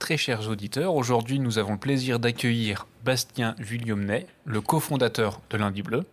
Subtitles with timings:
[0.00, 5.82] Très chers auditeurs, aujourd'hui nous avons le plaisir d'accueillir Bastien Vuillomnet, le cofondateur de Lundi
[5.82, 6.04] Bleu.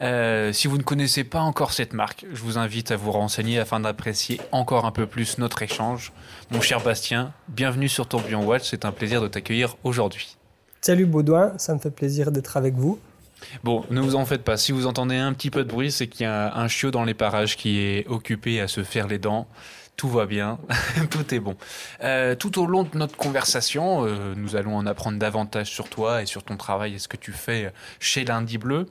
[0.00, 3.58] Euh, si vous ne connaissez pas encore cette marque, je vous invite à vous renseigner
[3.58, 6.12] afin d'apprécier encore un peu plus notre échange.
[6.52, 10.36] Mon cher Bastien, bienvenue sur Tourbillon Watch, c'est un plaisir de t'accueillir aujourd'hui.
[10.80, 13.00] Salut Baudouin, ça me fait plaisir d'être avec vous.
[13.64, 14.56] Bon, ne vous en faites pas.
[14.56, 17.04] Si vous entendez un petit peu de bruit, c'est qu'il y a un chiot dans
[17.04, 19.48] les parages qui est occupé à se faire les dents.
[20.00, 20.58] Tout va bien,
[21.10, 21.56] tout est bon.
[22.02, 26.22] Euh, tout au long de notre conversation, euh, nous allons en apprendre davantage sur toi
[26.22, 28.86] et sur ton travail et ce que tu fais chez Lundi Bleu.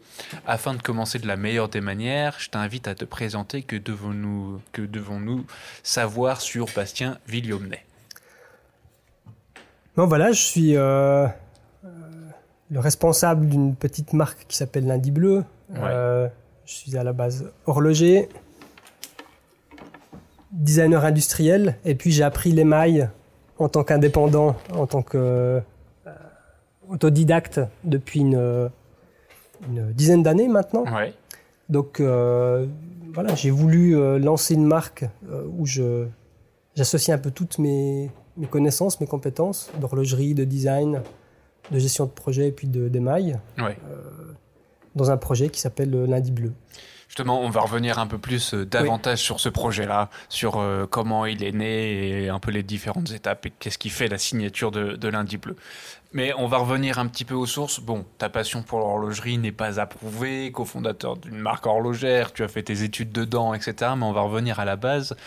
[0.45, 4.61] Afin de commencer de la meilleure des manières, je t'invite à te présenter que devons-nous
[4.71, 5.47] que devons-nous
[5.81, 7.83] savoir sur Bastien Villomnet.
[9.95, 11.25] Bon voilà, je suis euh,
[12.69, 15.43] le responsable d'une petite marque qui s'appelle Lundi Bleu.
[15.73, 16.29] je
[16.65, 18.29] suis à la base horloger
[20.51, 23.09] designer industriel et puis j'ai appris l'émail
[23.57, 25.59] en tant qu'indépendant, en tant que euh,
[26.87, 28.71] autodidacte depuis une,
[29.93, 30.85] dizaine d'années maintenant.
[31.67, 32.65] Donc euh,
[33.13, 35.05] voilà, j'ai voulu euh, lancer une marque
[35.57, 36.07] où je
[36.75, 41.01] j'associe un peu toutes mes, mes connaissances, mes compétences d'horlogerie, de design,
[41.71, 43.37] de gestion de projet et puis d'émail
[44.95, 46.53] dans un projet qui s'appelle Lundi Bleu.
[47.09, 51.25] Justement, on va revenir un peu plus euh, davantage sur ce projet-là, sur euh, comment
[51.25, 54.69] il est né et un peu les différentes étapes et qu'est-ce qui fait la signature
[54.69, 55.55] de, Lundi Bleu.
[56.13, 57.79] Mais on va revenir un petit peu aux sources.
[57.79, 62.61] Bon, ta passion pour l'horlogerie n'est pas approuvée, cofondateur d'une marque horlogère, tu as fait
[62.61, 63.93] tes études dedans, etc.
[63.97, 65.17] Mais on va revenir à la base.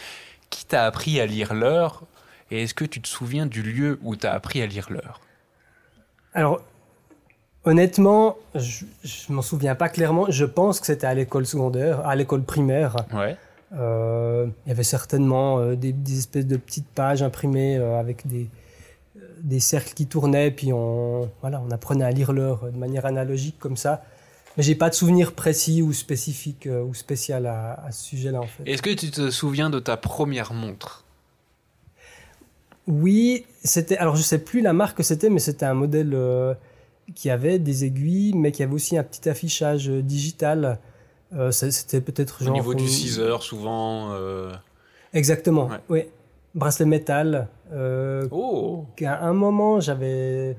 [0.50, 2.04] Qui t'a appris à lire l'heure
[2.52, 5.20] Et est-ce que tu te souviens du lieu où tu as appris à lire l'heure?
[6.32, 6.62] Alors,
[7.64, 8.84] Honnêtement, je,
[9.28, 10.26] m'en souviens pas clairement.
[10.28, 12.96] Je pense que c'était à l'école secondaire, à l'école primaire.
[13.12, 13.36] Ouais.
[13.74, 18.50] Euh, il y avait certainement euh, des, espèces de petites pages imprimées euh, avec des,
[19.38, 23.56] des cercles qui tournaient, puis on, voilà, on apprenait à lire l'heure de manière analogique
[23.60, 24.02] comme ça.
[24.56, 28.46] Mais j'ai pas de souvenir précis ou spécifique ou spécial à, à ce sujet-là en
[28.46, 28.64] fait.
[28.66, 31.04] Est-ce que tu te souviens de ta première montre?
[32.86, 33.96] Oui, c'était.
[33.96, 36.14] Alors je sais plus la marque que c'était, mais c'était un modèle
[37.14, 40.78] qui avait des aiguilles, mais qui avait aussi un petit affichage euh, digital.
[41.34, 44.12] Euh, c'était peut-être Au niveau du 6 heures, souvent.
[44.12, 44.52] Euh,
[45.14, 46.04] Exactement, oui.
[46.54, 47.48] Bracelet métal.
[48.30, 50.56] oh Qu'à un moment, j'avais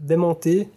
[0.00, 0.68] démonté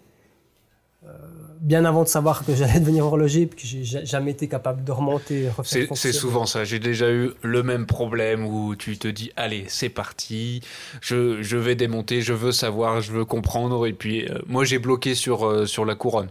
[1.67, 4.91] bien avant de savoir que j'allais devenir horloger, puis que j'ai jamais été capable de
[4.93, 5.49] remonter.
[5.63, 6.63] C'est souvent ça.
[6.63, 10.61] J'ai déjà eu le même problème où tu te dis, allez, c'est parti,
[11.01, 14.79] je, je, vais démonter, je veux savoir, je veux comprendre, et puis euh, moi j'ai
[14.79, 16.29] bloqué sur, euh, sur la couronne.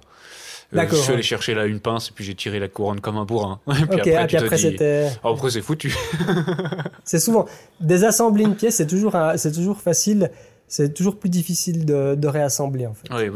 [0.74, 3.18] Euh, je suis allé chercher là une pince et puis j'ai tiré la couronne comme
[3.18, 3.60] un bourrin.
[3.68, 5.08] Et puis après, ah, après c'était.
[5.22, 5.94] Ah, après c'est foutu.
[7.04, 7.46] c'est souvent
[7.78, 10.30] désassembler une pièce, c'est toujours c'est toujours facile
[10.68, 13.08] c'est toujours plus difficile de, réassembler en fait.
[13.12, 13.30] Oui,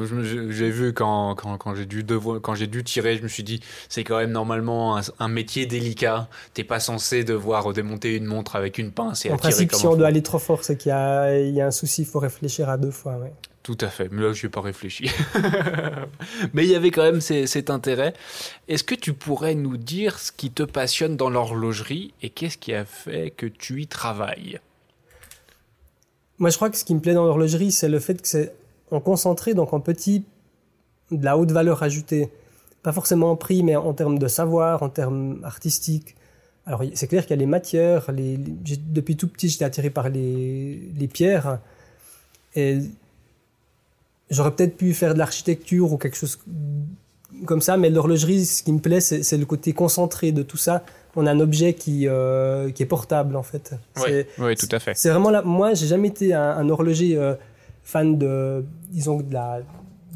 [0.51, 2.05] j'ai vu quand, quand, j'ai dû
[2.43, 6.29] quand j'ai dû tirer, je me suis dit c'est quand même normalement un, métier délicat.
[6.55, 9.97] T'es pas censé devoir démonter une montre avec une pince et en principe, si on
[9.97, 12.91] doit aller trop fort, c'est qu'il y, a, un souci, il faut réfléchir à deux
[12.91, 13.19] fois.
[13.63, 15.11] Tout à fait, mais là je n'ai pas réfléchi.
[16.53, 18.13] mais il y avait quand même cet intérêt.
[18.67, 22.75] Est-ce que tu pourrais nous dire ce qui te passionne dans l'horlogerie et qu'est-ce qui
[22.75, 24.59] a fait que tu y travailles?
[26.41, 28.55] Moi, je crois que ce qui me plaît dans l'horlogerie, c'est le fait que c'est
[28.91, 30.25] en concentré, donc en petit,
[31.11, 32.31] de la haute valeur ajoutée.
[32.83, 36.17] Pas forcément en prix, mais en termes de savoir, en termes artistiques.
[36.65, 38.11] Alors, c'est clair qu'il y a les matières.
[38.11, 41.59] Depuis tout petit, j'étais attiré par les, pierres.
[44.31, 46.39] J'aurais peut-être pu faire de l'architecture ou quelque chose
[47.45, 50.85] comme ça, mais l'horlogerie, ce qui me plaît, c'est le côté concentré de tout ça
[51.17, 53.75] on a un objet qui, euh, qui est portable en fait.
[54.39, 54.95] Oui, tout à fait.
[54.95, 55.43] C'est vraiment là.
[55.43, 57.35] Moi, j'ai jamais été un, horloger euh,
[57.83, 59.61] fan de, disons, de la,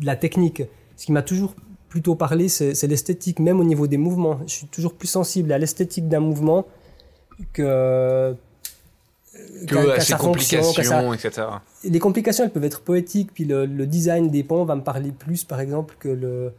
[0.01, 0.63] de la technique.
[0.97, 1.55] Ce qui m'a toujours
[1.89, 4.41] plutôt parlé, c'est l'esthétique, même au niveau des mouvements.
[4.47, 6.67] Je suis toujours plus sensible à l'esthétique d'un mouvement
[7.53, 8.35] que
[9.67, 11.47] que à ses complications, etc.
[11.83, 15.11] Les complications, elles peuvent être poétiques, puis le, le, design des ponts va me parler
[15.11, 16.53] plus, par exemple, que le,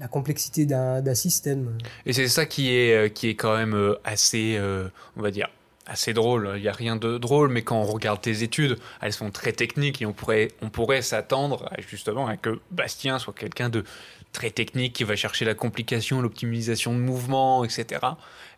[0.00, 1.78] la complexité d'un système.
[2.06, 5.30] Et c'est ça qui est, euh, qui est quand même euh, assez, euh, on va
[5.30, 5.48] dire,
[5.86, 6.52] assez drôle.
[6.56, 9.52] Il n'y a rien de drôle, mais quand on regarde tes études, elles sont très
[9.52, 13.84] techniques et on pourrait, on pourrait s'attendre justement à que Bastien soit quelqu'un de
[14.32, 18.00] très technique qui va chercher la complication, l'optimisation de mouvement, etc.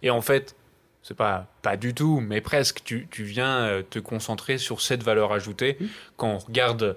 [0.02, 0.54] Et en fait,
[1.02, 5.32] c'est pas, pas du tout, mais presque, tu, tu viens te concentrer sur cette valeur
[5.32, 5.78] ajoutée.
[6.16, 6.96] Quand on regarde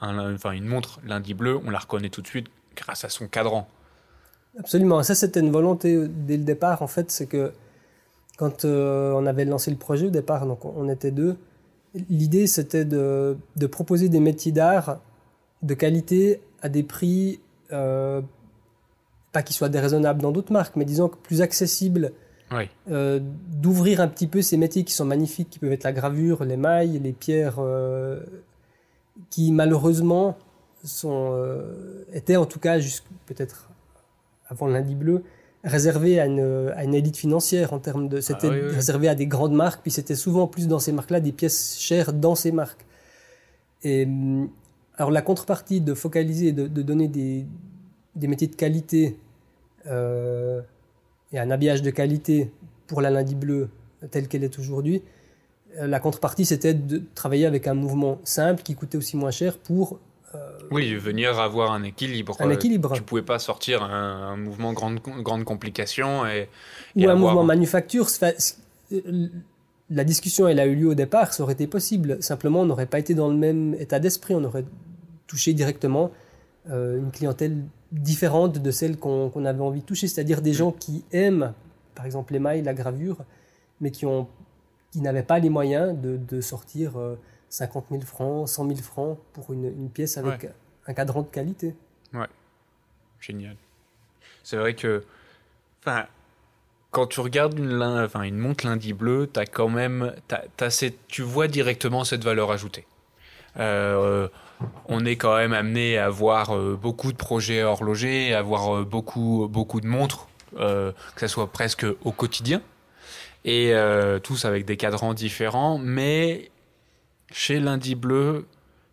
[0.00, 2.48] enfin, une montre lundi bleu, on la reconnaît tout de suite
[2.78, 3.66] grâce à son cadran.
[4.58, 5.02] Absolument.
[5.02, 7.10] Ça, c'était une volonté dès le départ, en fait.
[7.10, 7.52] C'est que
[8.36, 11.36] quand euh, on avait lancé le projet au départ, donc on était deux,
[12.08, 15.00] l'idée c'était de, de, proposer des métiers d'art
[15.62, 17.40] de qualité à des prix,
[17.72, 18.20] euh,
[19.32, 22.12] pas qui soient déraisonnables dans d'autres marques, mais disons plus accessibles.
[22.90, 26.44] Euh, d'ouvrir un petit peu ces métiers qui sont magnifiques, qui peuvent être la gravure,
[26.44, 28.20] les mailles, les pierres, euh,
[29.28, 30.38] qui malheureusement
[30.84, 32.78] sont, euh, étaient en tout cas,
[33.26, 33.70] peut-être
[34.48, 35.24] avant le lundi bleu,
[35.64, 38.20] réservé à une, à une élite financière en termes de.
[38.20, 41.32] C'était ah réservé à des grandes marques, puis c'était souvent plus dans ces marques-là des
[41.32, 42.84] pièces chères dans ces marques.
[43.82, 44.50] Et hum,
[44.96, 47.46] alors la contrepartie de focaliser, de, de donner des,
[48.16, 49.18] des, métiers de qualité
[49.86, 50.60] euh,
[51.32, 52.52] et un habillage de qualité
[52.86, 53.68] pour la lundi bleue
[54.10, 55.02] telle qu'elle est aujourd'hui,
[55.76, 59.58] euh, la contrepartie c'était de travailler avec un mouvement simple qui coûtait aussi moins cher
[59.58, 60.00] pour
[60.70, 62.36] oui, venir avoir un équilibre.
[62.40, 62.92] Un équilibre.
[62.94, 66.48] Tu pouvais pas sortir un, mouvement grande, grande complication et,
[66.96, 68.08] ou un mouvement manufacture.
[69.90, 72.22] La discussion, elle a eu lieu au départ, ça aurait été possible.
[72.22, 74.34] Simplement, on n'aurait pas été dans le même état d'esprit.
[74.34, 74.66] On aurait
[75.26, 76.10] touché directement
[76.70, 77.56] euh, une clientèle
[77.90, 81.54] différente de celle qu'on avait envie de toucher, c'est-à-dire des gens qui aiment,
[81.94, 83.16] par exemple, l'émail, la gravure,
[83.80, 84.28] mais qui ont
[84.90, 86.98] qui n'avaient pas les moyens de, de sortir.
[86.98, 87.16] Euh,
[87.48, 90.48] 50 000 francs, 100 000 francs pour une, une pièce avec
[90.86, 91.74] un cadran de qualité.
[92.12, 92.28] Ouais,
[93.20, 93.56] génial.
[94.42, 95.04] C'est vrai que,
[95.80, 96.06] enfin,
[96.90, 100.14] quand tu regardes une, enfin, une montre lundi bleu, as quand même,
[101.08, 102.86] tu vois directement cette valeur ajoutée.
[103.58, 104.28] Euh,
[104.88, 108.84] on est quand même amené à voir euh, beaucoup de projets horlogers, à voir euh,
[108.84, 112.62] beaucoup, beaucoup de montres, que ce soit presque au quotidien,
[113.44, 113.72] et
[114.22, 116.50] tous avec des cadrans différents, mais
[117.30, 118.46] chez Lundi Bleu,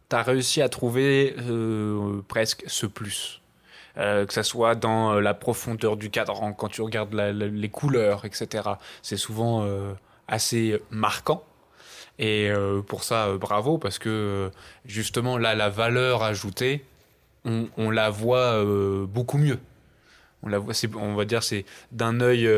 [0.09, 3.41] tu as réussi à trouver euh, presque ce plus.
[3.97, 8.25] Euh, que ça soit dans euh, la profondeur du cadran, quand tu regardes les couleurs,
[8.25, 8.69] etc.
[9.01, 9.67] C'est souvent
[10.27, 11.43] assez marquant.
[12.17, 12.49] Et
[12.87, 14.49] pour ça, bravo, parce que
[14.85, 16.85] justement, là, la valeur ajoutée,
[17.45, 18.63] on, la voit
[19.05, 19.59] beaucoup mieux.
[20.43, 22.49] On, la voit, on va dire, c'est d'un œil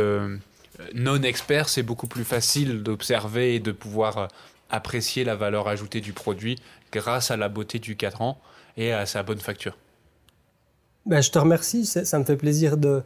[0.93, 4.27] non expert, c'est beaucoup plus facile d'observer et de pouvoir
[4.69, 6.57] apprécier la valeur ajoutée du produit
[6.91, 8.37] grâce à la beauté du cadran
[8.75, 9.77] et à sa bonne facture.
[11.05, 13.01] Ben, je te remercie, ça me fait plaisir de,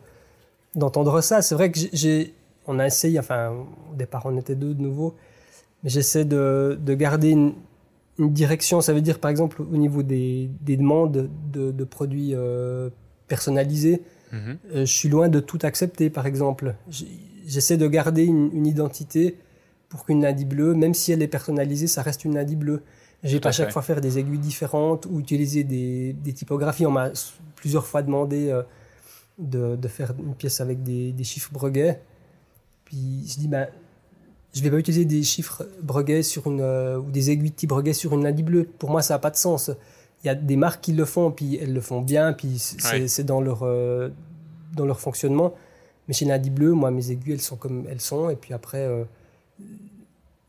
[0.75, 1.41] d'entendre ça.
[1.41, 2.33] C'est vrai que j'ai,
[2.67, 3.51] on a essayé, enfin
[3.91, 5.15] au départ on était deux de nouveau,
[5.83, 7.53] mais j'essaie de, de garder une,
[8.17, 8.81] une, direction.
[8.81, 12.89] Ça veut dire par exemple au niveau des, des demandes de, de produits euh,
[13.27, 14.57] personnalisés, mhm.
[14.73, 16.75] euh, je suis loin de tout accepter par exemple.
[17.45, 19.37] J'essaie de garder une, une identité
[19.91, 22.81] pour qu'une lundi bleue, même si elle est personnalisée, ça reste une lundi bleue.
[23.23, 26.85] J'ai pas à chaque fois faire des aiguilles différentes ou utiliser des, des typographies.
[26.85, 27.11] On m'a
[27.55, 28.63] plusieurs fois demandé euh,
[29.37, 32.01] de, de, faire une pièce avec des, des, chiffres Breguet.
[32.85, 33.67] Puis je dis, ben,
[34.53, 37.69] je vais pas utiliser des chiffres Breguet sur une, euh, ou des aiguilles de type
[37.69, 38.63] Breguet sur une lundi bleue.
[38.63, 39.71] Pour moi, ça n'a pas de sens.
[40.23, 43.25] Il y a des marques qui le font, puis elles le font bien, puis c'est
[43.25, 44.07] dans, leur, euh,
[44.73, 45.53] dans leur fonctionnement.
[46.07, 48.29] Mais chez lundi bleu, moi, mes aiguilles, elles sont comme elles sont.
[48.29, 48.87] Et puis après,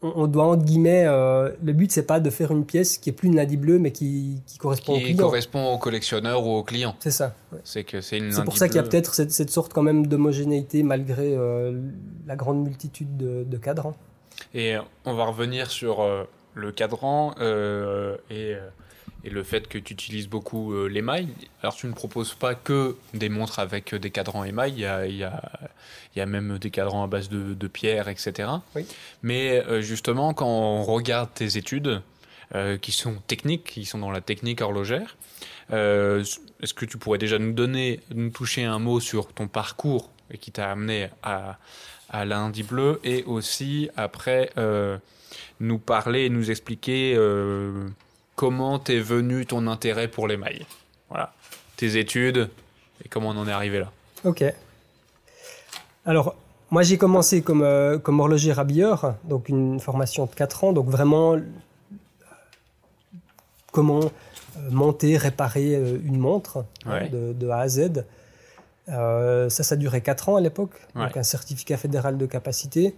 [0.02, 3.12] on, doit entre guillemets euh, le but c'est pas de faire une pièce qui est
[3.12, 5.16] plus une lundi bleue mais qui, correspond au client.
[5.16, 6.96] correspond au collectionneur ou au client.
[6.98, 7.34] C'est ça.
[7.64, 10.06] C'est que c'est une C'est pour ça qu'il y a peut-être cette, sorte quand même
[10.06, 11.80] d'homogénéité malgré euh,
[12.26, 13.94] la grande multitude de, cadrans.
[14.54, 17.34] Et on va revenir sur euh, le cadran
[18.30, 18.56] et
[19.24, 21.28] et le fait que tu utilises beaucoup euh, l'émail.
[21.62, 25.06] Alors tu ne proposes pas que des montres avec des cadrans émail, il y a,
[25.06, 25.42] il y a,
[26.14, 28.48] il y a même des cadrans à base de, de pierre, etc.
[28.74, 28.86] Oui.
[29.22, 32.02] Mais euh, justement, quand on regarde tes études,
[32.54, 35.16] euh, qui sont techniques, qui sont dans la technique horlogère,
[35.70, 40.36] est-ce que tu pourrais déjà nous donner, nous toucher un mot sur ton parcours et
[40.36, 41.56] qui t'a amené à,
[42.10, 44.50] à lundi bleu et aussi après
[45.60, 47.16] nous parler et nous expliquer
[48.34, 50.66] comment t'es venu ton intérêt pour les mailles
[51.08, 51.32] Voilà,
[51.76, 52.48] tes études
[53.04, 53.90] et comment on en est arrivé là.
[54.24, 54.44] Ok.
[56.04, 56.34] Alors,
[56.70, 60.88] moi j'ai commencé comme, euh, comme horloger rabilleur, donc une formation de 4 ans, donc
[60.88, 61.36] vraiment
[63.72, 68.04] comment euh, monter, réparer euh, une montre hein, de, A à Z.
[68.86, 72.94] ça, ça durait 4 ans à l'époque, donc un certificat fédéral de capacité.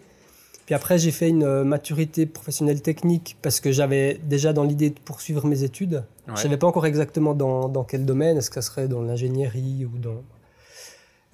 [0.66, 4.90] Puis après, j'ai fait une euh, maturité professionnelle technique parce que j'avais déjà dans l'idée
[4.90, 6.04] de poursuivre mes études.
[6.26, 9.02] Je ne savais pas encore exactement dans, dans quel domaine, est-ce que ça serait dans
[9.02, 10.22] l'ingénierie ou dans...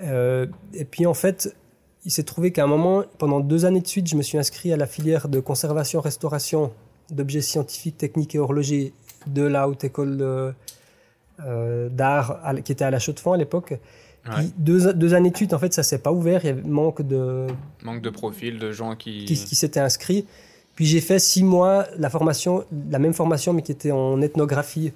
[0.02, 1.54] Euh, et puis en fait,
[2.04, 4.72] il s'est trouvé qu'à un moment, pendant deux années de suite, je me suis inscrit
[4.72, 6.72] à la filière de conservation-restauration
[7.10, 8.92] d'objets scientifiques, techniques et horlogers
[9.28, 10.18] de la Haute École
[11.46, 13.74] euh, d'Art qui était à la Chaux-de-Fonds à l'époque
[14.56, 16.40] deux, deux, années de suite, en fait, ça s'est pas ouvert.
[16.44, 17.46] Il y avait manque de
[17.84, 20.26] manque de profil de gens qui qui, s'étaient inscrits.
[20.74, 24.92] Puis j'ai fait six mois la formation, la même formation, mais qui était en ethnographie.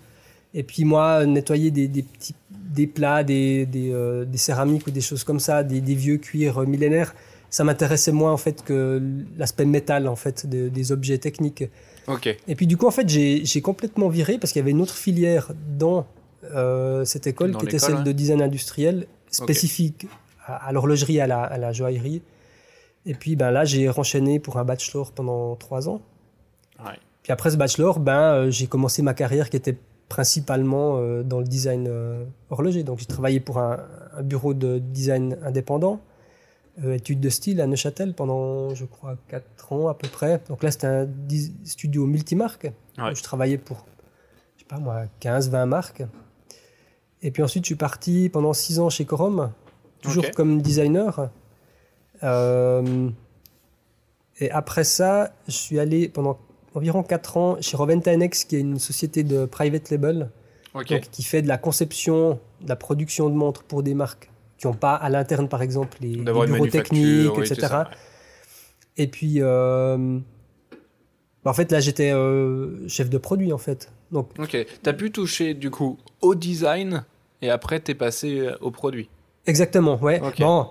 [0.55, 4.91] Et puis moi, nettoyer des, des petits des plats, des, des, euh, des, céramiques ou
[4.91, 7.15] des choses comme ça, des, des vieux cuirs millénaires,
[7.49, 9.01] ça m'intéressait moins en fait que
[9.39, 11.65] l'aspect métal en fait des objets techniques.
[12.09, 12.37] Ok.
[12.49, 14.97] Et puis du coup en fait j'ai complètement viré parce qu'il y avait une autre
[14.97, 16.05] filière dans
[16.55, 20.07] euh, cette école qui était celle de design industriel spécifique
[20.47, 22.23] à, l'horlogerie, à la, à la joaillerie.
[23.07, 26.01] Et puis ben là j'ai renchaîné pour un bachelor pendant trois ans.
[26.81, 26.99] Ouais.
[27.23, 29.77] Puis après ce bachelor, ben euh, j'ai commencé ma carrière qui était
[30.09, 31.91] principalement euh, dans le design
[32.51, 32.83] horloger.
[32.83, 33.81] Donc j'ai travaillé pour un,
[34.17, 36.01] un, bureau de design indépendant
[36.83, 40.41] euh, études de style à Neuchâtel pendant, je crois, 4 ans à peu près.
[40.49, 41.09] Donc là, c'était un
[41.63, 42.73] studio multimarque.
[42.99, 43.87] Où je travaillais pour,
[44.57, 46.03] je sais pas moi, 15, 20 marques.
[47.25, 49.51] Et puis ensuite, je suis parti pendant 6 ans chez Corom,
[50.03, 51.31] toujours comme designer.
[52.23, 53.09] Euh,
[54.39, 56.39] et après ça, je suis allé pendant
[56.75, 60.31] environ 4 ans chez Roventanex, qui est une société de private label,
[61.11, 64.75] qui fait de la conception, de la production de montres pour des marques qui n'ont
[64.75, 67.85] pas à l'interne, par exemple, les, bureaux techniques, etc.
[68.99, 70.19] Et puis, euh,
[71.43, 73.91] bah, en fait, là, j'étais euh, chef de produit, en fait.
[74.13, 74.51] Donc, ok.
[74.83, 77.05] Tu as pu toucher, du coup, au design
[77.45, 79.09] et après, tu es passé euh, au produit.
[79.47, 80.23] Exactement, ouais.
[80.39, 80.69] Bon,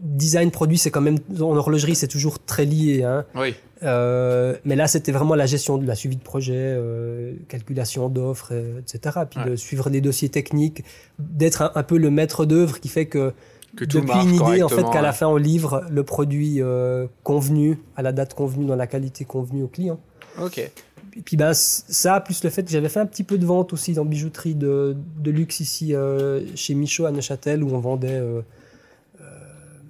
[0.00, 3.04] design produit, c'est quand même en horlogerie, c'est toujours très lié.
[3.04, 3.26] Hein.
[3.34, 3.54] Oui.
[3.82, 8.52] Euh, mais là, c'était vraiment la gestion de la suivi de projet, euh, calculation d'offres,
[8.78, 9.20] etc.
[9.30, 10.82] Puis de suivre les dossiers techniques,
[11.18, 13.34] d'être un, peu le maître d'œuvre qui fait que,
[13.76, 17.78] que depuis une idée, en fait, qu'à la fin, on livre le produit euh, convenu,
[17.96, 20.00] à la date convenue, dans la qualité convenue au client.
[20.40, 20.70] Ok.
[21.16, 23.72] Et puis ben, ça, plus le fait que j'avais fait un petit peu de vente
[23.72, 25.94] aussi dans bijouterie de, de luxe ici
[26.54, 28.22] chez Michaud à Neuchâtel, où on vendait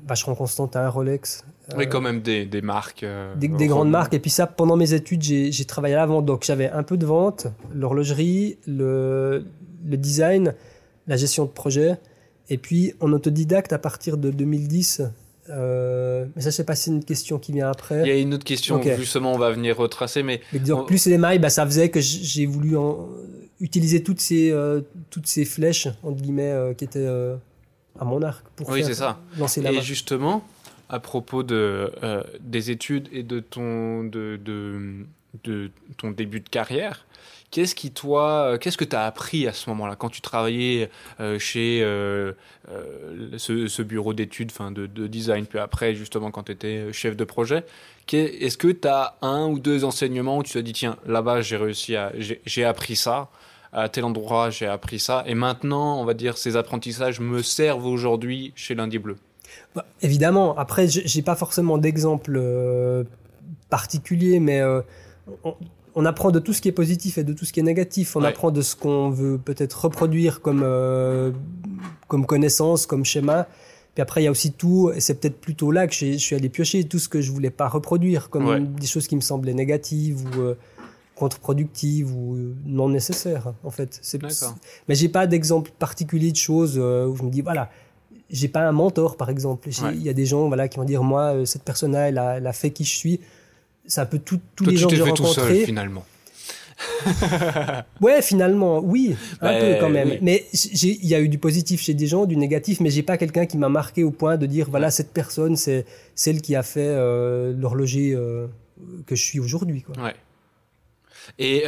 [0.07, 1.45] Vacheron Constantin, Rolex,
[1.77, 3.03] oui, quand même des, des marques.
[3.03, 4.15] Euh, des, grandes marques.
[4.15, 6.27] Et puis ça, pendant mes études, j'ai travaillé à la vente.
[6.27, 9.45] Donc j'avais un peu de vente, l'horlogerie, le,
[9.85, 10.55] le, design,
[11.07, 11.99] la gestion de projet.
[12.49, 15.03] Et puis en autodidacte, à partir de 2010,
[15.50, 18.02] euh, mais ça, je sais pas si c'est une question qui vient après.
[18.02, 20.23] Il y a une autre question, justement, on va venir retracer.
[20.23, 23.09] Mais, mais plus les mailles, bah, ça faisait que j'ai voulu en...
[23.61, 24.80] utiliser toutes ces, euh,
[25.11, 27.09] toutes ces flèches, entre guillemets, qui étaient
[27.99, 29.21] à mon arc pour oui, faire, ça.
[29.38, 30.45] lancer la Et justement,
[30.88, 35.07] à propos de, euh, des études et de ton, de, de,
[35.45, 37.07] de ton début de carrière.
[37.50, 40.88] Qu'est-ce qui toi, euh, qu'est-ce que tu as appris à ce moment-là quand tu travaillais
[41.19, 41.80] euh, chez
[43.37, 47.16] ce, ce, bureau d'études, enfin de, de, design, puis après justement quand tu étais chef
[47.16, 47.64] de projet?
[48.12, 51.57] Est-ce que tu as un ou deux enseignements où tu te dis tiens là-bas j'ai
[51.57, 53.28] réussi à j'ai appris ça
[53.73, 57.87] à tel endroit j'ai appris ça et maintenant on va dire ces apprentissages me servent
[57.87, 59.16] aujourd'hui chez Lundi Bleu?
[59.75, 63.04] Bah, évidemment, après, j'ai pas forcément d'exemple euh,
[63.69, 64.80] particulier, mais euh,
[65.45, 65.54] on,
[66.06, 68.16] apprend de tout ce qui est positif et de tout ce qui est négatif.
[68.16, 71.32] On apprend de ce qu'on veut peut-être reproduire comme, euh,
[72.09, 73.49] comme connaissance, comme schéma.
[73.94, 76.37] Puis après, il y a aussi tout, et c'est peut-être plutôt là que je suis
[76.37, 79.54] allé piocher tout ce que je voulais pas reproduire, comme des choses qui me semblaient
[79.54, 80.54] négatives ou
[81.16, 83.99] contre-productives ou non nécessaires, en fait.
[84.88, 87.68] Mais j'ai pas d'exemple particulier de choses où je me dis, voilà,
[88.30, 89.68] j'ai pas un mentor, par exemple.
[89.92, 92.52] Il y a des gens voilà, qui vont dire Moi, euh, cette personne-là, elle a,
[92.52, 93.20] fait qui je suis.
[93.87, 95.25] C'est un peu tout, tous les gens que j'ai rencontrés.
[95.25, 96.04] Tout seul, finalement.
[98.00, 100.16] ouais, finalement, oui, un peu quand même.
[100.22, 100.46] Mais
[100.82, 103.44] il y a eu du positif chez des gens, du négatif, mais j'ai pas quelqu'un
[103.44, 105.84] qui m'a marqué au point de dire voilà, cette personne, c'est
[106.14, 108.46] celle qui a fait euh, l'horloger euh,
[109.06, 109.84] que je suis aujourd'hui.
[110.02, 110.14] Ouais.
[111.38, 111.64] Et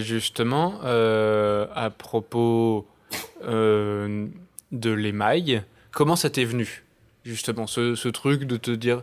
[0.00, 2.86] justement, à propos
[3.42, 4.30] de
[4.72, 5.62] l'émail,
[5.94, 6.82] Comment ça t'est venu,
[7.24, 9.02] justement, ce, truc de te dire.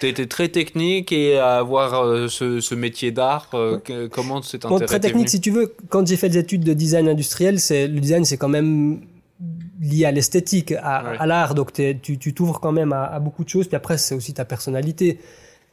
[0.00, 3.78] Tu étais très technique et à avoir euh, ce, métier d'art, euh,
[4.10, 5.74] comment c'est intéressé Très technique, si tu veux.
[5.90, 9.00] Quand j'ai fait des études de design industriel, c'est le design, c'est quand même
[9.80, 11.54] lié à l'esthétique, à, l'art.
[11.54, 13.66] Donc tu t'ouvres quand même à, beaucoup de choses.
[13.66, 15.18] Puis après, c'est aussi ta personnalité.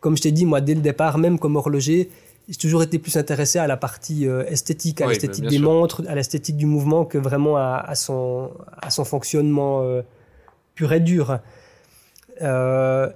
[0.01, 2.09] Comme je t'ai dit, moi, dès le départ, même comme horloger,
[2.49, 6.15] j'ai toujours été plus intéressé à la partie euh, esthétique, à l'esthétique des montres, à
[6.15, 9.83] l'esthétique du mouvement que vraiment à, son, à son fonctionnement
[10.75, 11.39] pur et dur.
[12.41, 13.09] Euh,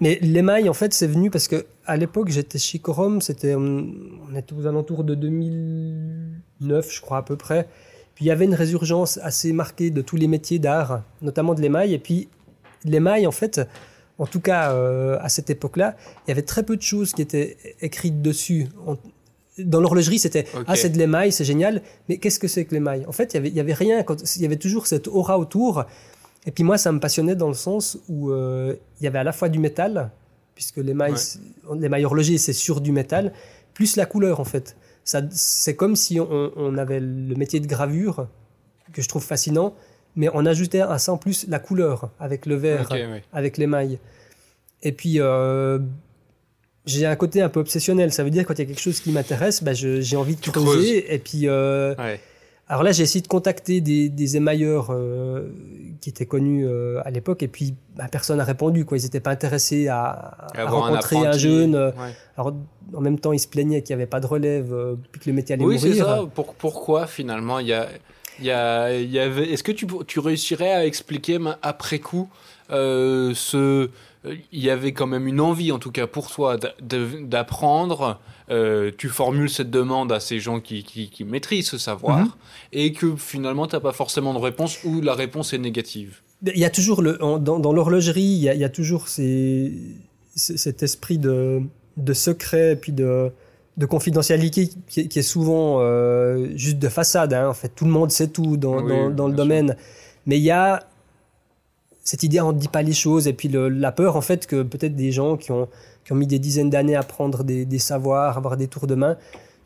[0.00, 3.86] mais l'émail, en fait, c'est venu parce que à l'époque, j'étais chez Corom, c'était, on,
[4.36, 7.66] était aux alentours de 2009, je crois, à peu près.
[8.14, 11.62] Puis il y avait une résurgence assez marquée de tous les métiers d'art, notamment de
[11.62, 11.94] l'émail.
[11.94, 12.28] Et puis
[12.84, 13.60] l'émail, en fait,
[14.18, 17.22] en tout cas euh, à cette époque-là, il y avait très peu de choses qui
[17.22, 18.68] étaient écrites dessus
[19.58, 21.82] dans l'horlogerie, c'était ah c'est de l'émail, c'est génial.
[22.08, 24.04] Mais qu'est-ce que c'est que l'émail En fait, il y avait, y avait rien.
[24.36, 25.84] il y avait toujours cette aura autour.
[26.46, 29.24] Et puis moi, ça me passionnait dans le sens où euh, il y avait à
[29.24, 30.10] la fois du métal,
[30.54, 31.14] puisque l'émail,
[31.74, 33.32] l'émail horloger, c'est sur du métal,
[33.74, 34.76] plus la couleur, en fait.
[35.04, 38.28] Ça, c'est comme si on, on, avait le métier de gravure,
[38.92, 39.74] que je trouve fascinant,
[40.14, 42.88] mais on ajoutait à ça en plus la couleur, avec le vert,
[43.32, 43.98] avec l'émail.
[44.82, 45.78] Et puis, euh,
[46.86, 48.12] j'ai un côté un peu obsessionnel.
[48.12, 50.40] Ça veut dire quand il y a quelque chose qui m'intéresse, bah, j'ai envie de
[50.40, 51.12] creuser.
[51.14, 51.94] Et puis, euh,
[52.68, 55.48] alors là, j'ai essayé de contacter des, des émailleurs euh,
[56.06, 58.84] qui étaient connus euh, à l'époque, et puis bah, personne n'a répondu.
[58.84, 58.96] Quoi.
[58.96, 61.74] Ils n'étaient pas intéressés à, à rencontrer un, jeune.
[61.74, 61.90] Euh,
[62.36, 62.54] alors,
[62.94, 64.72] en même temps, ils se plaignaient qu'il n'y avait pas de relève,
[65.10, 65.90] puis que le métier allait oui, mourir.
[65.90, 66.22] Oui, c'est ça.
[66.32, 67.88] Pour, pourquoi finalement il y a,
[68.40, 69.50] y a, y avait...
[69.50, 72.28] Est-ce que tu, tu réussirais à expliquer après coup
[72.70, 73.90] ce
[74.52, 78.20] il y avait quand même une envie, en tout cas pour toi, d'apprendre.
[78.48, 82.30] Euh, tu formules cette demande à ces gens qui, qui, maîtrisent ce savoir mhm.
[82.72, 86.20] et que finalement, tu n'as pas forcément de réponse ou la réponse est négative.
[86.44, 89.72] Il y a toujours, le, dans, l'horlogerie, il, y a, toujours ces,
[90.36, 91.62] cet esprit de,
[91.96, 93.32] de secret et puis de,
[93.76, 97.32] de confidentialité qui, est souvent euh, juste de façade.
[97.32, 97.48] Hein.
[97.48, 99.76] En fait, tout le monde sait tout dans, dans, le domaine.
[100.24, 100.84] Mais il y a
[102.04, 104.62] cette idée, on ne dit pas les choses, et puis la peur, en fait, que
[104.62, 105.68] peut-être des gens qui ont,
[106.06, 108.94] qui ont mis des dizaines d'années à prendre des, des, savoirs, avoir des tours de
[108.94, 109.16] main,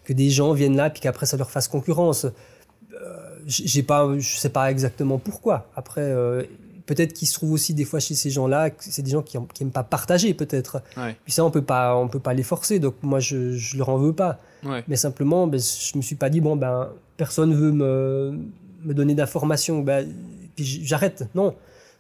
[0.05, 2.25] que des gens viennent là, puis qu'après ça leur fasse concurrence.
[2.25, 5.69] Euh, j'ai pas, je sais pas exactement pourquoi.
[5.77, 6.43] Après, euh,
[6.87, 9.71] peut-être qu'il se trouve aussi des fois chez ces gens-là, c'est des gens qui n'aiment
[9.71, 10.83] pas partager, peut-être.
[11.25, 12.79] Puis ça, on peut pas, on peut pas les forcer.
[12.79, 14.41] Donc moi, je, je leur en veux pas.
[14.89, 18.39] Mais simplement, ben, je me suis pas dit bon ben personne veut me,
[18.83, 20.09] me donner d'informations, ben,
[20.57, 21.29] puis j'arrête.
[21.35, 21.55] Non.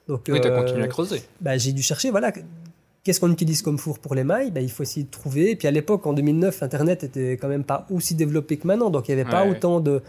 [0.09, 1.23] Donc, oui, tu as continué à creuser.
[1.41, 2.33] Bah, j'ai dû chercher, voilà,
[3.05, 4.51] qu'est-ce qu'on utilise comme four pour les mailles?
[4.51, 5.51] Bah, Il faut essayer de trouver.
[5.53, 8.91] Et puis à l'époque, en 2009, Internet était quand même pas aussi développé que maintenant.
[8.91, 10.03] Donc il n'y avait pas autant de,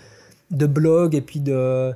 [0.52, 1.94] de blogs et puis de,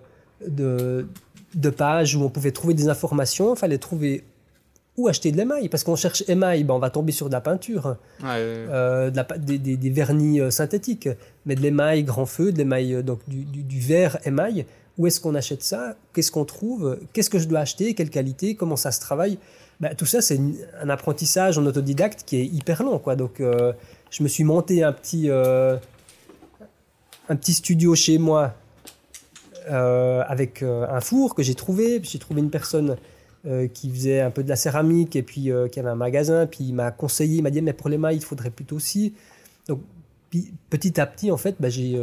[0.47, 1.07] de,
[1.53, 3.53] de, pages où on pouvait trouver des informations.
[3.55, 4.23] Il fallait trouver
[4.97, 5.69] où acheter de l'émail.
[5.69, 9.23] Parce qu'on cherche émail, bah, on va tomber sur de la peinture, euh, de la,
[9.37, 11.09] des, des, vernis euh, synthétiques.
[11.45, 14.65] Mais de l'émail grand feu, de l'émail, euh, donc du, du, du verre émail,
[14.98, 15.96] où est-ce qu'on achète ça?
[16.14, 17.00] Qu'est-ce qu'on trouve?
[17.14, 17.94] Qu'est-ce que je dois acheter?
[17.94, 18.55] Quelle qualité?
[18.55, 19.38] Comment ça se travaille?
[19.79, 20.40] Ben, Tout ça, c'est
[20.81, 23.00] un apprentissage en autodidacte qui est hyper long.
[23.00, 23.16] Quoi.
[23.16, 23.74] Donc, euh,
[24.10, 25.77] je me suis monté un petit, euh,
[27.27, 28.53] un petit studio chez moi
[29.70, 32.00] euh, avec un four que j'ai trouvé.
[32.03, 32.98] J'ai trouvé une personne
[33.75, 36.48] qui faisait un peu de la céramique et puis qui avait un magasin.
[36.48, 39.14] Puis il m'a conseillé, il m'a dit, mais pour les mailles, il faudrait plutôt aussi.
[39.68, 39.81] Donc,
[40.70, 41.96] petit à petit, en fait, ben, j'ai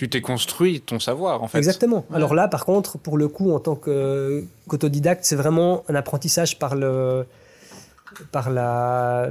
[0.00, 1.58] tu t'es construit ton savoir en fait.
[1.58, 2.06] Exactement.
[2.10, 6.74] Alors là, par contre, pour le coup, en tant qu'autodidacte, c'est vraiment un apprentissage par
[6.74, 7.26] le,
[8.32, 9.28] par la,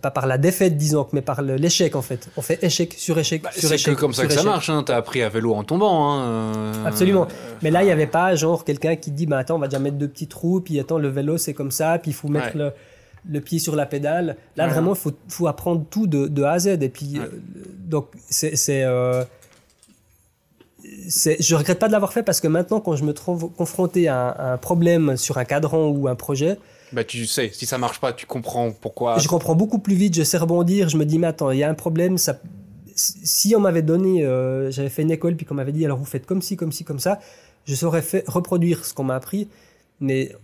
[0.00, 2.28] pas par la défaite, disons, mais par l'échec en fait.
[2.36, 3.96] On fait échec sur échec bah, sur échec.
[3.96, 4.70] C'est comme ça que ça marche.
[4.70, 4.84] Hein.
[4.86, 6.08] T'as appris à vélo en tombant.
[6.08, 6.24] Hein.
[6.24, 7.26] Euh, Absolument.
[7.62, 9.80] Mais là, il n'y avait pas genre quelqu'un qui dit, bah attends, on va déjà
[9.80, 12.56] mettre deux petits trous, puis attends, le vélo c'est comme ça, puis il faut mettre
[12.56, 12.70] le,
[13.28, 14.36] le, pied sur la pédale.
[14.54, 16.66] Là, vraiment, il faut, faut, apprendre tout de, de, A à Z.
[16.80, 17.26] Et puis, euh,
[17.76, 19.24] donc, c'est euh,
[20.84, 24.52] je regrette pas de l'avoir fait parce que maintenant, quand je me trouve confronté à
[24.52, 26.58] un, problème sur un cadran ou un projet,
[26.92, 29.18] bah, tu sais, si ça marche pas, tu comprends pourquoi.
[29.18, 31.64] Je comprends beaucoup plus vite, je sais rebondir, je me dis, mais attends, il y
[31.64, 32.40] a un problème, ça...
[32.94, 36.06] si on m'avait donné, euh, j'avais fait une école, puis qu'on m'avait dit, alors vous
[36.06, 37.20] faites comme ci, comme ci, comme ça,
[37.66, 39.48] je saurais fait, reproduire ce qu'on m'a appris,
[40.00, 40.34] mais...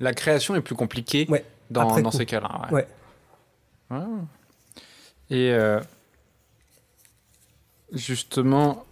[0.00, 2.68] La création est plus compliquée ouais, dans, dans ces cas-là.
[2.70, 2.86] Ouais.
[5.30, 5.80] Et euh,
[7.92, 8.84] justement,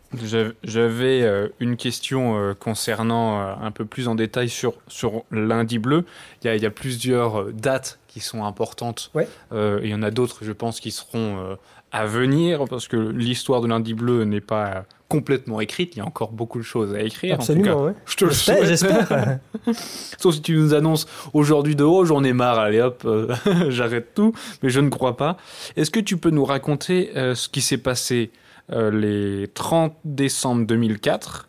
[0.65, 5.79] j'avais euh, une question euh, concernant euh, un peu plus en détail sur, sur lundi
[5.79, 6.05] bleu.
[6.45, 9.11] Il y a, plusieurs dates qui sont importantes.
[9.15, 9.29] Ouais.
[9.53, 11.57] il y en a d'autres, je pense, qui seront
[11.93, 15.95] à venir parce que l'histoire de lundi bleu n'est pas complètement écrite.
[15.95, 17.37] Il y a encore beaucoup de choses à écrire.
[17.37, 18.65] Absolument, en Je te le souhaite.
[18.65, 19.39] J'espère.
[20.19, 23.07] Sauf si tu nous annonces aujourd'hui de haut, j'en ai marre, allez hop,
[23.69, 24.33] j'arrête tout.
[24.63, 25.37] Mais je ne crois pas.
[25.77, 28.33] Est-ce que tu peux nous raconter ce qui s'est passé
[28.73, 31.49] les 30 décembre 2004,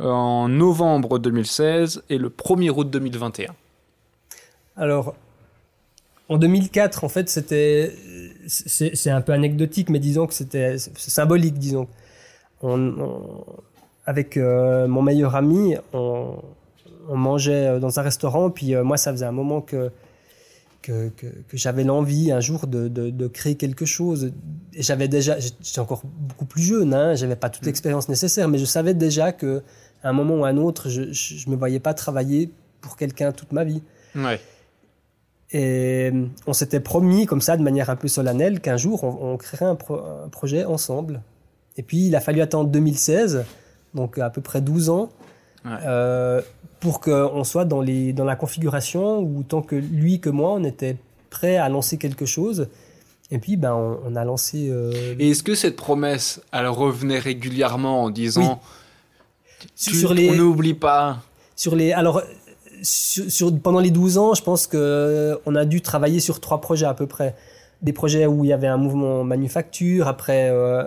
[0.00, 3.54] en novembre 2016 et le 1er août 2021
[4.76, 5.14] Alors,
[6.28, 7.92] en 2004, en fait, c'était.
[8.46, 11.88] C'est un peu anecdotique, mais disons que c'était symbolique, disons.
[14.06, 16.36] avec euh, mon meilleur ami, on,
[17.08, 19.90] on, mangeait dans un restaurant, puis euh, moi, ça faisait un moment que
[20.82, 24.32] que, que, j'avais l'envie un jour de, de, créer quelque chose.
[24.76, 27.66] J'avais déjà, j'étais encore beaucoup plus jeune, hein, j'avais pas toute mm.
[27.66, 29.62] l'expérience nécessaire, mais je savais déjà que
[30.02, 33.30] à un moment ou à un autre, je, je, me voyais pas travailler pour quelqu'un
[33.32, 33.82] toute ma vie.
[34.16, 34.40] Ouais.
[35.52, 36.12] Et
[36.46, 39.78] on s'était promis comme ça, de manière un peu solennelle, qu'un jour on, créerait un,
[40.24, 41.22] un, projet ensemble.
[41.76, 43.44] Et puis il a fallu attendre 2016,
[43.94, 45.10] donc à peu près 12 ans,
[45.66, 46.40] euh,
[46.82, 50.64] pour qu'on soit dans, les, dans la configuration où tant que lui que moi, on
[50.64, 50.96] était
[51.30, 52.66] prêt à lancer quelque chose.
[53.30, 53.72] Et puis, ben,
[54.04, 54.68] on, a lancé.
[54.68, 58.60] Euh, Et est-ce que cette promesse, elle revenait régulièrement en disant
[59.76, 60.28] sur les...
[60.28, 61.22] on n'oublie pas
[61.54, 61.92] Sur les.
[61.92, 62.20] Alors,
[62.82, 66.86] sur, pendant les 12 ans, je pense que on a dû travailler sur trois projets
[66.86, 67.36] à peu près.
[67.80, 70.50] Des projets où il y avait un mouvement manufacture, après.
[70.50, 70.82] Euh,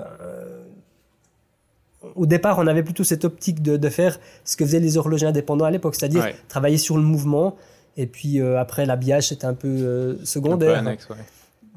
[2.15, 5.65] au départ, on avait plutôt cette optique de, faire ce que faisaient les horlogers indépendants
[5.65, 7.55] à l'époque, c'est-à-dire travailler sur le mouvement.
[7.97, 10.83] Et puis euh, après, l'habillage, c'était un peu euh, secondaire.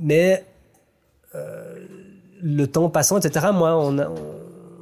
[0.01, 0.45] Mais
[1.35, 1.87] euh,
[2.43, 4.09] le temps passant, etc., moi, on, a,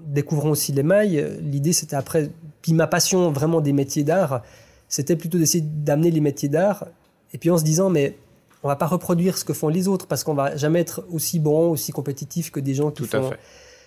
[0.07, 2.31] découvrant aussi les mailles, l'idée c'était après.
[2.63, 4.43] Puis ma passion vraiment des métiers d'art,
[4.89, 6.87] c'était plutôt d'essayer d'amener les métiers d'art.
[7.33, 8.17] Et puis en se disant, mais
[8.63, 11.39] on va pas reproduire ce que font les autres parce qu'on va jamais être aussi
[11.39, 13.29] bon, aussi compétitif que des gens qui Tout font.
[13.29, 13.39] À fait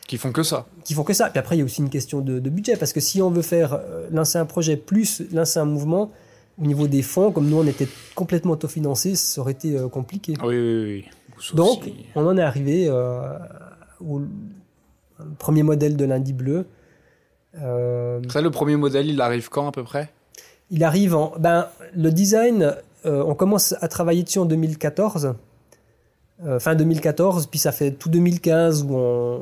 [0.09, 0.65] qui font que ça.
[0.83, 1.29] Qui font que ça.
[1.29, 3.43] Puis après, il y a aussi une question de, budget, parce que si on veut
[3.43, 6.11] faire euh, lancer un projet plus lancer un mouvement,
[6.59, 10.33] au niveau des fonds, comme nous on était complètement autofinancés, ça aurait été euh, compliqué.
[10.43, 11.05] Oui, oui, oui.
[11.53, 13.37] Donc, on en est arrivé euh,
[14.03, 14.21] au
[15.37, 16.65] premier modèle de lundi bleu.
[17.53, 17.61] ça,
[18.41, 20.09] le premier modèle, il arrive quand à peu près?
[20.71, 21.33] Il arrive en.
[21.37, 22.73] Ben, le design,
[23.05, 25.35] on commence à travailler dessus en 2014.
[26.57, 29.41] fin 2014, puis ça fait tout 2015 où on,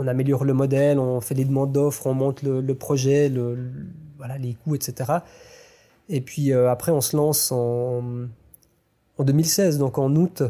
[0.00, 3.58] on améliore le modèle, on fait les demandes d'offres, on monte le, projet, le,
[4.16, 5.12] voilà, les coûts, etc.
[6.08, 8.02] Et puis euh, après, on se lance en,
[9.18, 10.42] en 2016, donc en août.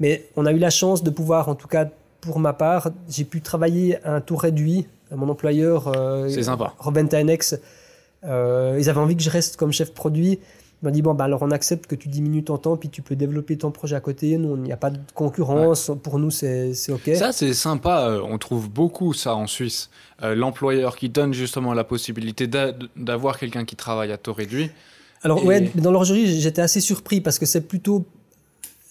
[0.00, 1.88] Mais on a eu la chance de pouvoir, en tout cas
[2.20, 4.88] pour ma part, j'ai pu travailler à un taux réduit.
[5.12, 6.28] Mon employeur, euh,
[6.80, 7.56] Robin Tynex,
[8.24, 10.40] euh, ils avaient envie que je reste comme chef produit.
[10.82, 13.16] M'a dit, bon, bah, alors on accepte que tu diminues ton temps, puis tu peux
[13.16, 14.36] développer ton projet à côté.
[14.36, 15.90] Nous, il n'y a pas de concurrence.
[16.02, 17.10] Pour nous, c'est OK.
[17.14, 18.08] Ça, c'est sympa.
[18.08, 19.88] Euh, on trouve beaucoup ça en Suisse.
[20.22, 22.46] Euh, l'employeur qui donne justement la possibilité
[22.94, 24.70] d'avoir quelqu'un qui travaille à taux réduit.
[25.22, 28.04] Alors, ouais, dans l'orgerie, j'étais assez surpris parce que c'est plutôt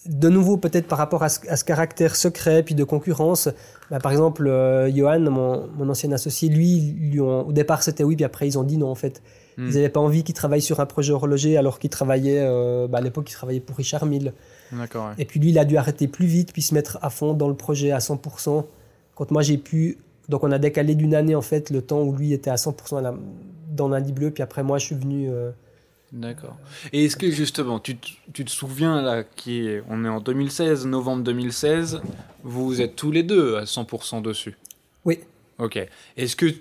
[0.08, 3.50] de nouveau, peut-être par rapport à ce, caractère secret, puis de concurrence,
[3.90, 8.16] bah, par exemple, euh, Johan, mon, mon, ancien associé, lui, lui au départ c'était oui,
[8.16, 9.22] puis après ils ont dit non en fait.
[9.58, 9.68] Hmm.
[9.68, 12.98] Ils n'avaient pas envie qu'il travaille sur un projet horloger alors qu'il travaillait, euh, bah,
[12.98, 14.34] à l'époque, il travaillait pour Richard Mille.
[15.18, 17.48] Et puis lui, il a dû arrêter plus vite, puis se mettre à fond dans
[17.48, 18.66] le projet à 100%.
[19.16, 19.98] Quand moi, j'ai pu.
[20.28, 23.16] Donc, on a décalé d'une année, en fait, le temps où lui était à 100%
[23.72, 25.30] dans lundi bleu, puis après, moi, je suis venu.
[25.30, 25.52] Euh,
[26.12, 26.58] D'accord.
[26.94, 27.98] Et est-ce que justement, tu,
[28.34, 32.02] tu, te souviens là, qui est, on est en 2016, novembre 2016,
[32.44, 34.58] vous êtes tous les deux à 100% dessus?
[35.04, 35.20] Oui.
[35.58, 35.80] Ok.
[36.18, 36.54] Est-ce que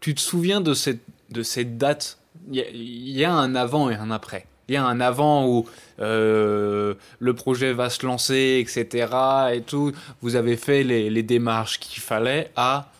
[0.00, 2.18] tu te souviens de cette de cette date,
[2.50, 2.62] il
[3.10, 4.46] y, a un avant et un après.
[4.68, 5.66] Il y a un avant où
[6.00, 9.08] euh, le projet va se lancer, etc.
[9.52, 9.92] Et tout.
[10.22, 12.50] Vous avez fait les, démarches qu'il fallait.
[12.56, 12.90] À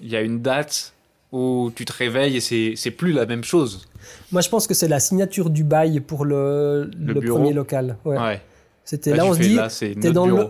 [0.00, 0.94] il y a une date
[1.30, 3.88] où tu te réveilles et c'est plus la même chose.
[4.32, 7.96] Moi, je pense que c'est la signature du bail pour le, le, premier local.
[8.04, 8.40] Ouais.
[8.84, 9.58] C'était là, on se dit,
[10.00, 10.48] t'es dans le,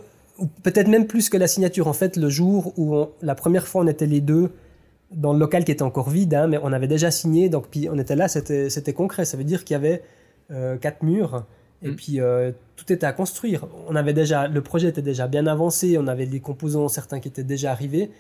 [0.63, 1.87] peut-être même plus que la signature.
[1.87, 4.51] En fait, le jour où la première fois on était les deux
[5.15, 7.89] dans le local qui était encore vide, hein, mais on avait déjà signé, donc puis
[7.91, 9.25] on était là, c'était concret.
[9.25, 10.03] Ça veut dire qu'il y avait
[10.51, 11.45] euh, quatre murs
[11.83, 11.97] et mm.
[11.97, 13.67] puis euh, tout était à construire.
[13.89, 17.29] On avait déjà, le projet était déjà bien avancé, on avait des composants certains qui
[17.29, 18.11] étaient déjà arrivés,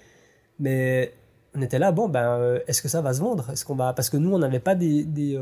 [0.58, 1.12] mais
[1.54, 3.50] on était là, bon ben, euh, est-ce que ça va se vendre?
[3.50, 5.38] Est-ce qu'on va Parce que nous, on n'avait pas des, des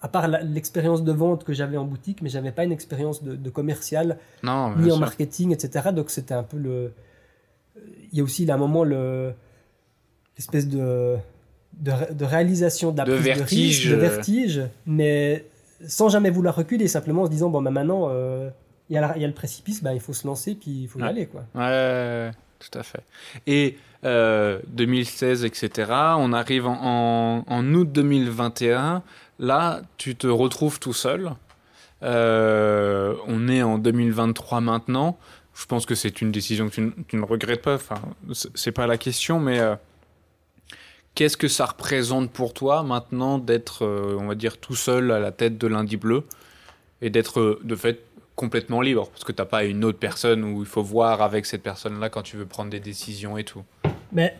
[0.00, 3.50] à part l'expérience de vente que j'avais en boutique, mais j'avais pas une expérience de,
[3.50, 5.90] commercial, ni en marketing, etc.
[5.94, 6.92] Donc c'était un peu le.
[8.12, 9.32] Il y a aussi là un moment le
[10.36, 11.16] espèce de,
[11.80, 13.88] de, réalisation de la de vertige.
[13.88, 15.44] de, vertige, mais
[15.86, 18.50] sans jamais vouloir reculer, simplement en se disant bon, bah, maintenant, euh,
[18.88, 20.98] il y, a y a le précipice, bah, il faut se lancer, puis il faut
[21.00, 21.26] y aller.
[21.26, 21.44] Quoi.
[21.54, 23.02] Ouais, tout à fait.
[23.46, 29.02] Et 2016, euh, etc., on arrive en, en, août 2021,
[29.38, 31.32] là, tu te retrouves tout seul.
[32.02, 35.16] Euh, on est en 2023 maintenant.
[35.54, 37.74] Je pense que c'est une décision que tu, tu, ne regrettes pas.
[37.74, 38.00] Enfin,
[38.54, 39.60] c'est pas la question, mais
[41.14, 45.20] Qu'est-ce que ça représente pour toi maintenant d'être, euh, on va dire, tout seul à
[45.20, 46.24] la tête de lundi bleu
[47.02, 48.00] et d'être euh, de fait
[48.34, 49.08] complètement libre?
[49.10, 52.08] Parce que tu n'as pas une autre personne où il faut voir avec cette personne-là
[52.08, 53.62] quand tu veux prendre des décisions et tout.
[54.10, 54.36] Mais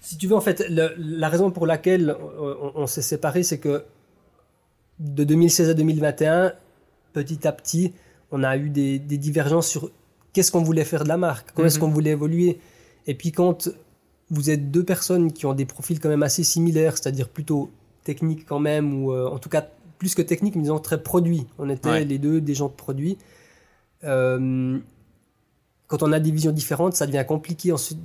[0.00, 2.16] si tu veux, en fait, la raison pour laquelle
[2.74, 3.84] on, s'est séparés, c'est que
[5.00, 6.52] de 2016 à 2021,
[7.12, 7.92] petit à petit,
[8.30, 9.90] on a eu des, divergences sur
[10.32, 11.80] qu'est-ce qu'on voulait faire de la marque, comment est-ce mhm.
[11.80, 12.60] qu'on voulait évoluer.
[13.06, 13.68] Et puis quand
[14.30, 17.70] vous êtes deux personnes qui ont des profils quand même assez similaires, c'est-à-dire plutôt
[18.04, 19.66] techniques quand même, ou euh, en tout cas
[19.98, 21.46] plus que techniques, mais disons très produits.
[21.58, 23.18] On était les deux des gens de produits.
[24.04, 24.78] Euh,
[25.86, 28.00] quand on a des visions différentes, ça devient compliqué ensuite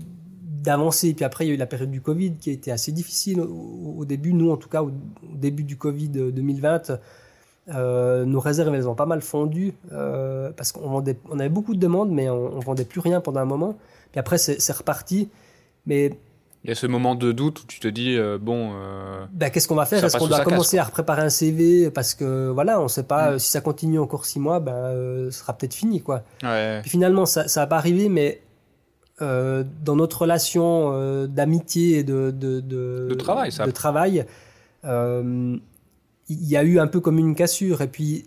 [0.63, 1.13] d'avancer.
[1.13, 3.41] Puis après, il y a eu la période du Covid qui a été assez difficile
[3.41, 4.33] au, au début.
[4.33, 6.99] Nous, en tout cas, au, au début du Covid 2020,
[7.69, 11.75] euh, nos réserves, elles ont pas mal fondu euh, parce qu'on vendait, on avait beaucoup
[11.75, 13.77] de demandes, mais on, on vendait plus rien pendant un moment.
[14.11, 15.29] Puis après, c'est reparti.
[15.85, 16.11] Mais
[16.63, 19.49] Il y a ce moment de doute où tu te dis, euh, bon, euh, ben,
[19.49, 19.99] qu'est-ce qu'on va faire?
[20.01, 22.87] Ça Est-ce qu'on doit ça casse, commencer à préparer un CV Parce que voilà, on
[22.87, 23.33] sait pas Mm.
[23.33, 26.23] euh, si ça continue encore six mois, ben, ce sera peut-être fini, quoi.
[26.43, 28.41] ouais, Puis finalement, ça n'a pas arrivé, mais
[29.19, 33.65] dans notre relation d'amitié et de, de, de, De travail, ça.
[33.67, 34.25] de travail,
[34.83, 35.59] il
[36.47, 37.81] y a eu un peu comme une cassure.
[37.81, 38.25] Et puis,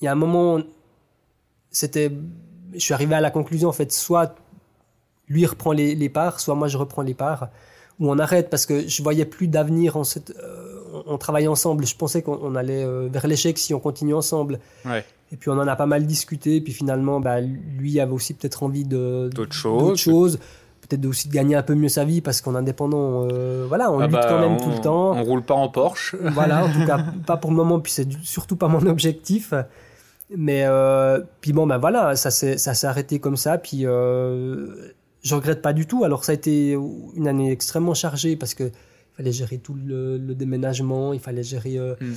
[0.00, 0.60] il y a un moment,
[1.70, 2.10] c'était,
[2.74, 4.34] je suis arrivé à la conclusion, en fait, soit
[5.28, 7.48] lui reprend les, les parts, soit moi je reprends les parts,
[8.00, 11.48] ou on arrête parce que je voyais plus d'avenir en cette, euh, on, on travaillait
[11.48, 11.86] ensemble.
[11.86, 14.58] Je pensais qu'on on allait euh, vers l'échec si on continue ensemble.
[14.84, 15.04] ouais.
[15.32, 16.60] Et puis on en a pas mal discuté.
[16.60, 19.98] Puis finalement, bah, lui avait aussi peut-être envie de D'autres choses.
[19.98, 20.38] choses.
[20.88, 23.98] Peut-être aussi de gagner un peu mieux sa vie parce qu'en indépendant, euh, voilà, on
[23.98, 25.12] Ah lutte bah, quand même on, tout le temps.
[25.16, 26.14] On roule pas en Porsche.
[26.20, 27.80] Voilà, en tout cas, pas pour le moment.
[27.80, 29.54] Puis c'est surtout pas mon objectif.
[30.36, 30.66] Mais
[31.40, 33.58] puis bon, ben voilà, ça s'est ça s'est arrêté comme ça.
[33.58, 33.86] Puis
[35.24, 36.04] je regrette pas du tout.
[36.04, 36.72] Alors ça a été
[37.16, 41.42] une année extrêmement chargée parce que il fallait gérer tout le, le déménagement, il fallait
[41.44, 42.12] gérer euh, Mm.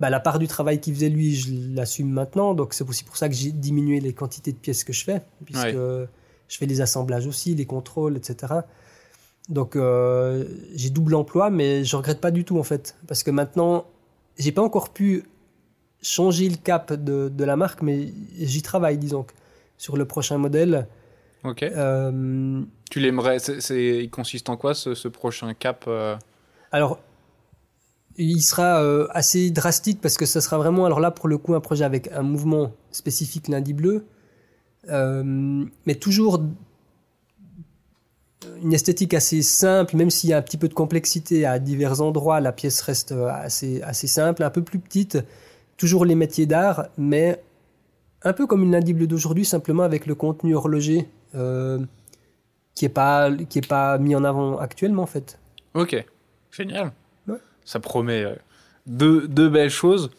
[0.00, 2.54] bah, la part du travail qu'il faisait lui, je l'assume maintenant.
[2.54, 5.22] Donc c'est aussi pour ça que j'ai diminué les quantités de pièces que je fais,
[5.44, 6.06] puisque Ouais.
[6.48, 8.54] je fais les assemblages aussi, les contrôles, etc.
[9.48, 13.30] Donc euh, j'ai double emploi, mais je regrette pas du tout en fait, parce que
[13.30, 13.84] maintenant
[14.38, 15.24] j'ai pas encore pu
[16.02, 19.26] changer le cap de, de la marque, mais j'y travaille, disons,
[19.76, 20.86] sur le prochain modèle.
[21.44, 21.62] Ok.
[21.62, 23.38] Euh, Tu l'aimerais.
[23.38, 26.16] c'est- c'est- Il consiste en quoi ce, ce prochain cap euh,
[26.72, 26.98] alors,
[28.16, 31.54] il sera euh, assez drastique parce que ce sera vraiment, alors là pour le coup,
[31.54, 34.04] un projet avec un mouvement spécifique lundi bleu,
[34.88, 35.22] euh,
[35.86, 36.40] mais toujours
[38.62, 42.00] une esthétique assez simple, même s'il y a un petit peu de complexité à divers
[42.00, 45.18] endroits, la pièce reste assez, assez simple, un peu plus petite,
[45.76, 47.42] toujours les métiers d'art, mais
[48.22, 53.30] un peu comme une lundi bleu d'aujourd'hui, simplement avec le contenu horloger qui n'est pas,
[53.48, 55.38] qui est pas mis en avant actuellement en fait.
[55.74, 56.04] Ok.
[56.50, 56.92] Génial.
[57.28, 57.38] Ouais.
[57.64, 58.34] Ça promet euh,
[58.86, 60.10] deux, deux belles choses.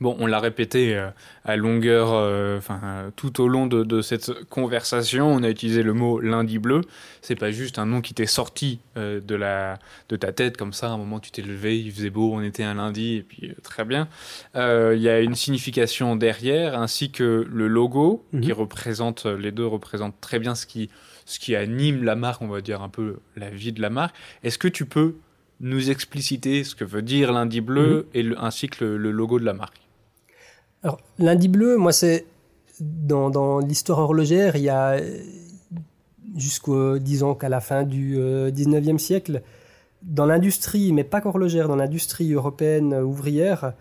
[0.00, 1.08] Bon, on l'a répété euh,
[1.44, 5.82] à longueur, euh, enfin euh, tout au long de, de cette conversation, on a utilisé
[5.82, 6.82] le mot lundi bleu.
[7.20, 10.72] C'est pas juste un nom qui t'est sorti euh, de la de ta tête comme
[10.72, 10.86] ça.
[10.86, 13.48] À un moment, tu t'es levé, il faisait beau, on était un lundi, et puis
[13.50, 14.06] euh, très bien.
[14.54, 18.40] Euh, Il y a une signification derrière, ainsi que le logo Mhm.
[18.42, 20.90] qui représente les deux représentent très bien ce qui
[21.24, 24.14] ce qui anime la marque, on va dire un peu la vie de la marque.
[24.44, 25.16] Est-ce que tu peux
[25.60, 29.38] nous expliciter ce que veut dire lundi bleu et le- ainsi que le, le logo
[29.40, 29.76] de la marque?
[30.82, 32.26] Alors, lundi bleu, moi, c'est
[32.80, 35.00] dans, l'histoire horlogère, il y a
[36.36, 39.42] jusqu'au, disons qu'à la fin du euh, 19e siècle,
[40.02, 43.72] dans l'industrie, mais pas qu'horlogère, dans l'industrie européenne ouvrière,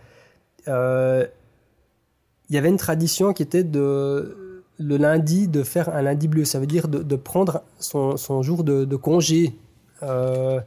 [0.67, 1.25] euh,
[2.49, 6.45] il y avait une tradition qui était de le lundi de faire un lundi bleu.
[6.45, 9.53] Ça veut dire de, prendre son, jour de, congé.
[10.01, 10.59] Euh,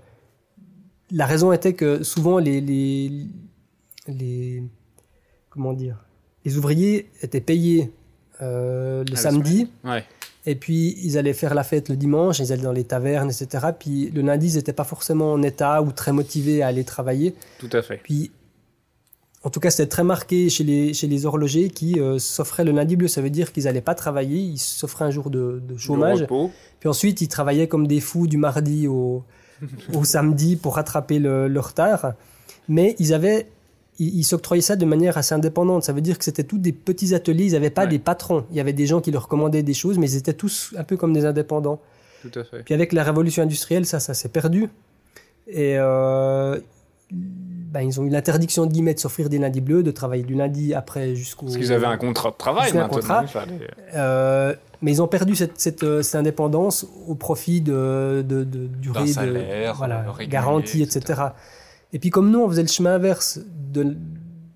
[1.11, 2.61] la raison était que souvent les,
[4.07, 4.63] les
[5.49, 6.05] comment dire
[6.45, 7.91] les ouvriers étaient payés
[8.43, 10.05] euh, le samedi Ouais.
[10.47, 13.69] et puis ils allaient faire la fête le dimanche, ils allaient dans les tavernes, etc.
[13.79, 17.35] Puis le lundi, ils n'étaient pas forcément en état ou très motivés à aller travailler.
[17.59, 18.01] Tout à fait.
[18.03, 18.31] Puis,
[19.43, 22.73] en tout cas, c'était très marqué chez les, chez les horlogers qui euh, s'offraient le
[22.73, 23.09] lundi bleu.
[23.09, 26.23] Ça veut dire qu'ils n'allaient pas travailler, ils s'offraient un jour de, chômage.
[26.23, 26.51] repos.
[26.79, 29.25] Puis ensuite, ils travaillaient comme des fous du mardi au,
[29.95, 32.13] au samedi pour rattraper le, le retard.
[32.69, 33.49] Mais ils avaient,
[34.01, 35.85] ils, ils s'octroyaient ça de manière assez indépendante.
[35.85, 37.45] Ça veut dire que c'était tous des petits ateliers.
[37.47, 37.89] Ils n'avaient pas Ouais.
[37.89, 38.45] des patrons.
[38.51, 40.83] Il y avait des gens qui leur commandaient des choses, mais ils étaient tous un
[40.85, 41.81] peu comme des indépendants.
[42.23, 42.63] Tout à fait.
[42.65, 44.69] Puis avec la révolution industrielle, ça, ça s'est perdu.
[45.47, 46.59] Et euh,
[47.11, 50.35] ben, ils ont eu l'interdiction de guillemets de s'offrir des lundis bleus, de travailler du
[50.35, 51.47] lundi après jusqu'au.
[51.47, 52.89] Parce qu'ils avaient un contrat de travail maintenant.
[52.89, 53.27] contrat.
[53.27, 53.59] fallait-
[53.95, 58.67] Euh, mais ils ont perdu cette, cette, euh, cette indépendance au profit de, de, de
[58.67, 60.99] durée salaire, de voilà, euh, régulier, garantie, etc.
[61.01, 61.23] etc.
[61.93, 63.41] Et puis comme nous, on faisait le chemin inverse
[63.73, 63.97] de,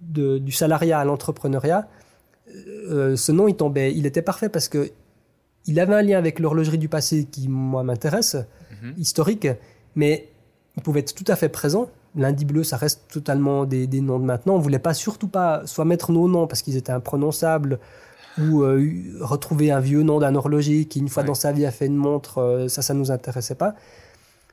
[0.03, 1.88] de- du salariat à l'entrepreneuriat,
[2.90, 3.92] euh, ce nom, il tombait.
[3.94, 4.90] Il était parfait parce que
[5.66, 8.37] il avait un lien avec l'horlogerie du passé qui, moi, m'intéresse,
[8.83, 8.94] Mhm.
[8.99, 9.49] historique,
[9.94, 10.29] mais
[10.77, 11.88] il pouvait être tout à fait présent.
[12.16, 14.55] Lundi bleu, ça reste totalement des, des noms de maintenant.
[14.55, 17.81] On voulait pas surtout pas soit mettre nos noms parce qu'ils étaient imprononçables
[18.38, 18.88] ou euh,
[19.20, 21.29] retrouver un vieux nom d'un horloger qui une fois Ouais.
[21.29, 22.38] dans sa vie a fait une montre.
[22.38, 23.75] euh, ça, ça nous intéressait pas.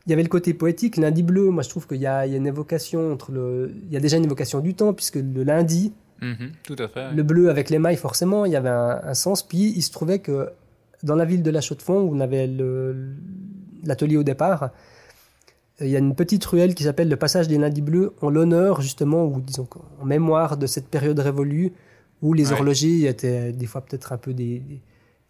[0.08, 0.98] Il y avait le côté poétique.
[0.98, 3.72] Lundi bleu, moi je trouve qu'il y, a il y a une évocation entre le,
[3.88, 7.12] il y a déjà une évocation du temps puisque le lundi, Mhm, Tout à fait.
[7.14, 9.42] le bleu avec les mailles, forcément, il y avait un, un sens.
[9.42, 10.50] Puis il se trouvait que
[11.02, 12.48] dans la ville de La Chaux-de-Fonds, où on avait
[13.84, 14.70] l'atelier au départ,
[15.80, 18.82] il y a une petite ruelle qui s'appelle le passage des lundis bleus en l'honneur
[18.82, 19.68] justement, ou disons
[20.00, 21.72] en mémoire de cette période révolue
[22.22, 22.60] où les Ouais.
[22.60, 24.82] horlogers étaient des fois peut-être un peu des, des,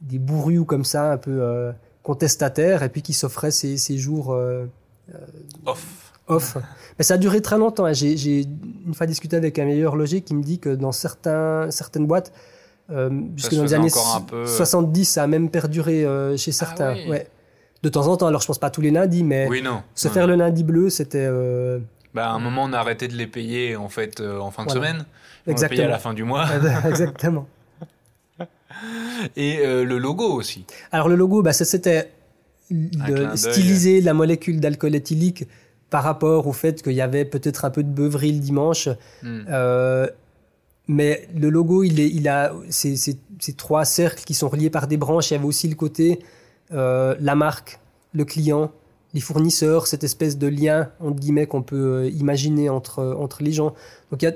[0.02, 1.72] des bourrus comme ça, un peu euh,
[2.04, 4.66] contestataires, et puis qui s'offraient ces, ces jours euh,
[5.66, 6.14] Off.
[6.28, 6.58] off.
[6.98, 7.86] Mais ça a duré très longtemps.
[7.86, 7.94] hein.
[7.94, 8.42] J'ai
[8.86, 12.32] une fois discuté avec un meilleur horloger qui me dit que dans certains, certaines boîtes,
[12.90, 16.52] euh, jusque dans les années encore un peu- 70, ça a même perduré euh, chez
[16.52, 16.94] certains.
[16.94, 17.10] oui.
[17.10, 17.28] ouais.
[17.84, 19.82] De temps en temps, alors je pense pas tous les lundis, mais Oui, non.
[19.96, 20.14] se Non.
[20.14, 21.80] faire le lundi bleu, c'était euh,
[22.14, 24.66] Bah, à un moment, on a arrêté de les payer en fait euh, en fin
[24.66, 24.90] de Voilà.
[24.90, 25.06] semaine.
[25.48, 26.46] On les payait à la fin du mois.
[26.88, 27.48] exactement.
[29.36, 30.66] Et euh, le logo aussi.
[30.92, 32.12] Alors le logo, bah, ça, c'était
[33.36, 35.46] styliser la molécule d'alcool éthylique
[35.90, 38.88] par rapport au fait qu'il y avait peut-être un peu de beuverie le dimanche.
[39.24, 39.42] Hmm.
[39.50, 40.08] Euh,
[40.88, 44.70] mais le logo, il, est, il a ces, ces- ces trois cercles qui sont reliés
[44.70, 45.32] par des branches.
[45.32, 46.20] Il y avait aussi le côté
[46.74, 47.80] euh, la marque,
[48.14, 48.72] le client,
[49.14, 53.74] les fournisseurs, cette espèce de lien entre guillemets qu'on peut imaginer entre entre les gens.
[54.10, 54.34] Donc il y a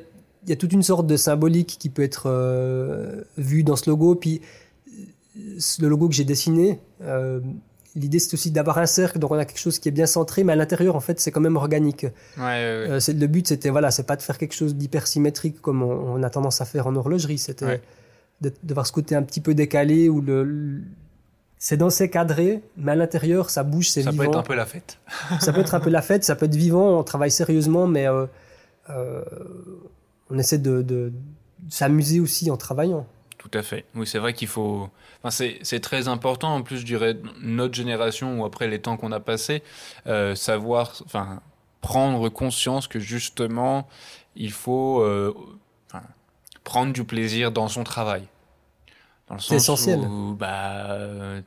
[0.49, 4.15] y a toute une sorte de symbolique qui peut être euh, vue dans ce logo.
[4.15, 4.41] Puis
[5.37, 5.41] euh,
[5.79, 7.39] le logo que j'ai dessiné, euh,
[7.95, 10.43] l'idée c'est aussi d'avoir un cercle, donc on a quelque chose qui est bien centré,
[10.43, 12.03] mais à l'intérieur en fait c'est quand même organique.
[12.03, 12.89] Ouais, ouais, ouais.
[12.91, 15.81] Euh, c'est- le but, c'était voilà, c'est pas de faire quelque chose d'hyper symétrique comme
[15.81, 17.37] on, on a tendance à faire en horlogerie.
[17.37, 17.81] C'était
[18.41, 20.81] de, de voir ce côté un petit peu décalé où le, le-
[21.57, 24.23] c'est dans ces cadrés, mais à l'intérieur, ça bouge, c'est ça vivant.
[24.25, 24.99] peut être un peu la fête.
[25.39, 26.99] Ça peut être un peu la fête, ça peut être vivant.
[26.99, 28.25] On travaille sérieusement, mais euh,
[28.89, 29.23] euh,
[30.29, 31.11] on essaie de, de-
[31.59, 33.05] de s'amuser aussi en travaillant.
[33.37, 33.85] Tout à fait.
[33.95, 34.89] Oui, c'est vrai qu'il faut.
[35.23, 35.29] Enfin,
[35.61, 36.55] c'est, très important.
[36.55, 39.61] En plus, je dirais notre génération ou après les temps qu'on a passés,
[40.07, 41.41] euh, savoir, enfin,
[41.81, 43.87] prendre conscience que justement,
[44.35, 45.33] il faut, euh,
[45.87, 46.03] enfin,
[46.63, 48.27] prendre du plaisir dans son travail.
[49.39, 49.99] C'est essentiel.
[49.99, 50.97] où bah,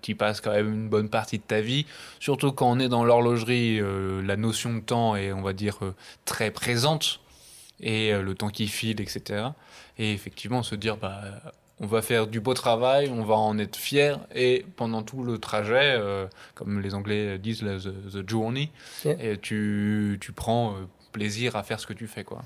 [0.02, 1.86] tu passes quand même une bonne partie de ta vie,
[2.18, 5.78] surtout quand on est dans l'horlogerie, euh, la notion de temps est, on va dire,
[5.82, 7.20] euh, très présente,
[7.80, 9.48] et euh, le temps qui file, etc.
[9.98, 11.20] Et effectivement, se dire, bah,
[11.80, 15.38] on va faire du beau travail, on va en être fier, et pendant tout le
[15.38, 18.70] trajet, euh, comme les Anglais disent, la, the, the journey,
[19.04, 22.42] et tu, tu prends euh, plaisir à faire ce que tu fais, quoi.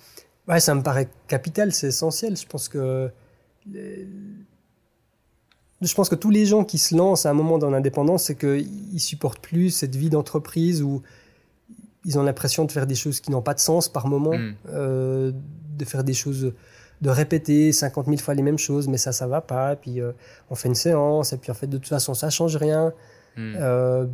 [0.48, 2.36] Ouais, ça me paraît capital, c'est essentiel.
[2.36, 3.10] Je pense que
[3.70, 4.06] les-
[5.80, 8.36] je pense que tous les gens qui se lancent à un moment dans l'indépendance, c'est
[8.38, 11.02] qu'ils supportent plus cette vie d'entreprise où
[12.04, 14.54] ils ont l'impression de faire des choses qui n'ont pas de sens par moment, Mm.
[14.70, 15.32] euh,
[15.78, 16.52] de faire des choses,
[17.00, 19.72] de répéter 50 000 fois les mêmes choses, mais ça, ça va pas.
[19.72, 20.12] Et puis euh,
[20.50, 22.92] on fait une séance, et puis en fait, de toute façon, ça change rien.
[23.36, 23.54] Hmm.
[23.58, 24.06] Euh,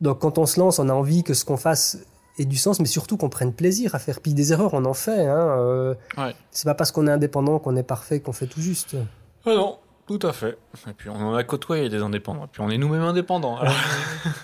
[0.00, 1.98] donc quand on se lance, on a envie que ce qu'on fasse
[2.38, 4.20] ait du sens, mais surtout qu'on prenne plaisir à faire.
[4.20, 5.26] Puis des erreurs, on en fait.
[5.26, 6.34] Hein, euh, Ouais.
[6.50, 8.96] C'est pas parce qu'on est indépendant qu'on est parfait, qu'on fait tout juste.
[9.44, 9.78] Ah non,
[10.18, 10.58] tout à fait.
[10.88, 13.56] Et puis on en a côtoyé des indépendants, et puis on est nous-mêmes indépendants.
[13.58, 13.74] alors.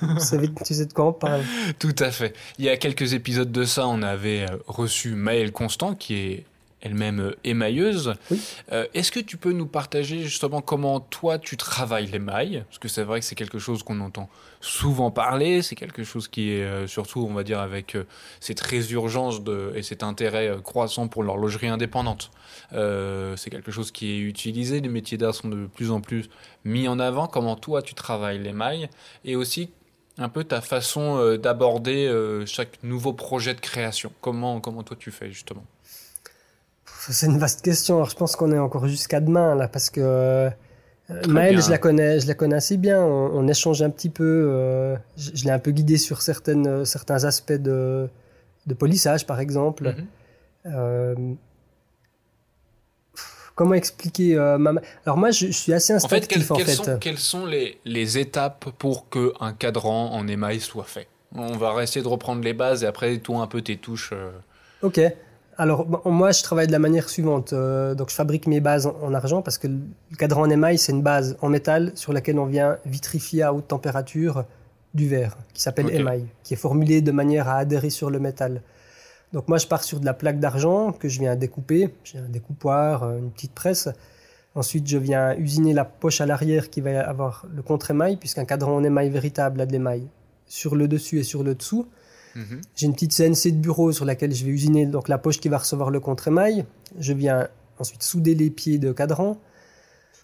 [0.00, 1.42] Vous savez, tu sais de quoi on parle.
[1.80, 2.36] Tout à fait.
[2.58, 6.46] Il y a quelques épisodes de ça, on avait euh, reçu Maëlle Constant, qui est
[6.86, 8.14] elle-même euh, émailleuse.
[8.30, 8.40] Oui.
[8.72, 12.64] Euh, Est-ce que tu peux nous partager justement comment toi tu travailles l'émail?
[12.68, 14.28] Parce que c'est vrai que c'est quelque chose qu'on entend
[14.60, 18.04] souvent parler, c'est quelque chose qui est euh, surtout, on va dire, avec euh,
[18.40, 22.30] cette résurgence de, et cet intérêt croissant pour l'horlogerie indépendante.
[22.70, 26.28] C'est quelque chose qui est utilisé, les métiers d'art sont de plus en plus
[26.64, 27.26] mis en avant.
[27.26, 28.88] Comment toi tu travailles l'émail?
[29.24, 29.70] Et aussi
[30.18, 32.10] un peu ta façon d'aborder
[32.46, 34.10] chaque nouveau projet de création.
[34.20, 35.64] Comment, comment toi tu fais justement?
[37.08, 37.96] C'est une vaste question.
[37.96, 40.50] Alors, je pense qu'on est encore jusqu'à demain, là, parce que euh,
[41.28, 43.00] Maëlle, je la connais, je la connais assez bien.
[43.02, 44.24] On, on échange un petit peu.
[44.24, 48.08] euh, je je l'ai un peu guidé sur certaines, euh, certains aspects de,
[48.66, 49.94] de polissage, par exemple.
[49.94, 50.06] Mhm.
[50.74, 51.14] Euh,
[53.14, 54.72] pff, comment expliquer ma...
[55.04, 56.72] Alors moi, je, je suis assez En fait, instinctif, en quelles fait.
[56.72, 61.06] sont, quelles sont les, les étapes pour qu'un cadran en émail soit fait?
[61.34, 64.12] On va essayer de reprendre les bases et après toi un peu tes touches.
[64.82, 65.00] Ok.
[65.58, 67.52] Alors moi, je travaille de la manière suivante.
[67.52, 70.76] Euh, donc, je fabrique mes bases en, en argent parce que le cadran en émail,
[70.76, 74.44] c'est une base en métal sur laquelle on vient vitrifier à haute température
[74.92, 78.62] du verre, qui s'appelle émail, qui est formulé de manière à adhérer sur le métal.
[79.32, 81.94] Donc, moi, je pars sur de la plaque d'argent que je viens découper.
[82.04, 83.88] J'ai un découpoir, euh, une petite presse.
[84.54, 88.76] Ensuite, je viens usiner la poche à l'arrière qui va avoir le contre-émail, puisqu'un cadran
[88.76, 90.06] en émail véritable a de l'émail
[90.46, 91.86] sur le dessus et sur le dessous.
[92.36, 92.60] Mhm.
[92.74, 95.48] J'ai une petite CNC de bureau sur laquelle je vais usiner donc la poche qui
[95.48, 96.66] va recevoir le contre-émail.
[96.98, 99.38] Je viens ensuite souder les pieds de cadran.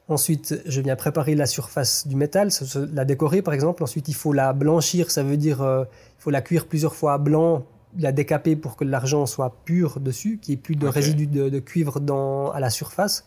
[0.08, 2.50] Ensuite, je viens préparer la surface du métal,
[2.92, 3.82] la décorer par exemple.
[3.82, 5.84] Ensuite, il faut la blanchir, ça veut dire euh,
[6.18, 7.64] il faut la cuire plusieurs fois à blanc,
[7.98, 11.48] la décaper pour que l'argent soit pur dessus, qu'il n'y ait plus de résidus de,
[11.48, 13.24] de cuivre dans, à la surface.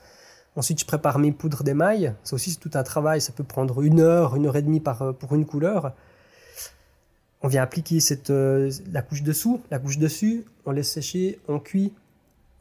[0.56, 2.14] Ensuite, je prépare mes poudres d'émail.
[2.24, 3.20] Ça aussi, c'est tout un travail.
[3.20, 5.94] Ça peut prendre une heure, une heure et demie par, euh, pour une couleur.
[7.42, 11.60] On vient appliquer cette, euh, la couche dessous, la couche dessus, on laisse sécher, on
[11.60, 11.94] cuit,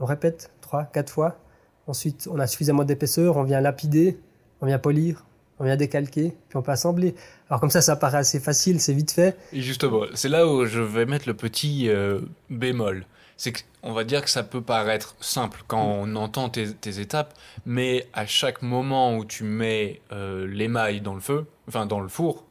[0.01, 1.39] on répète trois, quatre fois.
[1.87, 4.19] Ensuite, on a suffisamment d'épaisseur, on vient lapider,
[4.61, 5.25] on vient polir,
[5.59, 7.15] on vient décalquer, puis on peut assembler.
[7.49, 9.37] Alors comme ça, ça paraît assez facile, c'est vite fait.
[9.53, 12.21] Et justement, c'est là où je vais mettre le petit euh,
[12.51, 13.07] bémol.
[13.37, 17.35] C'est qu'on va dire que ça peut paraître simple quand on entend tes, tes étapes,
[17.67, 22.09] mais à chaque moment où tu mets euh, l'émail dans le feu, enfin dans le
[22.09, 22.45] four,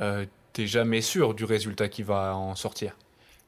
[0.00, 0.24] euh,
[0.54, 2.96] t'es jamais sûr du résultat qui va en sortir.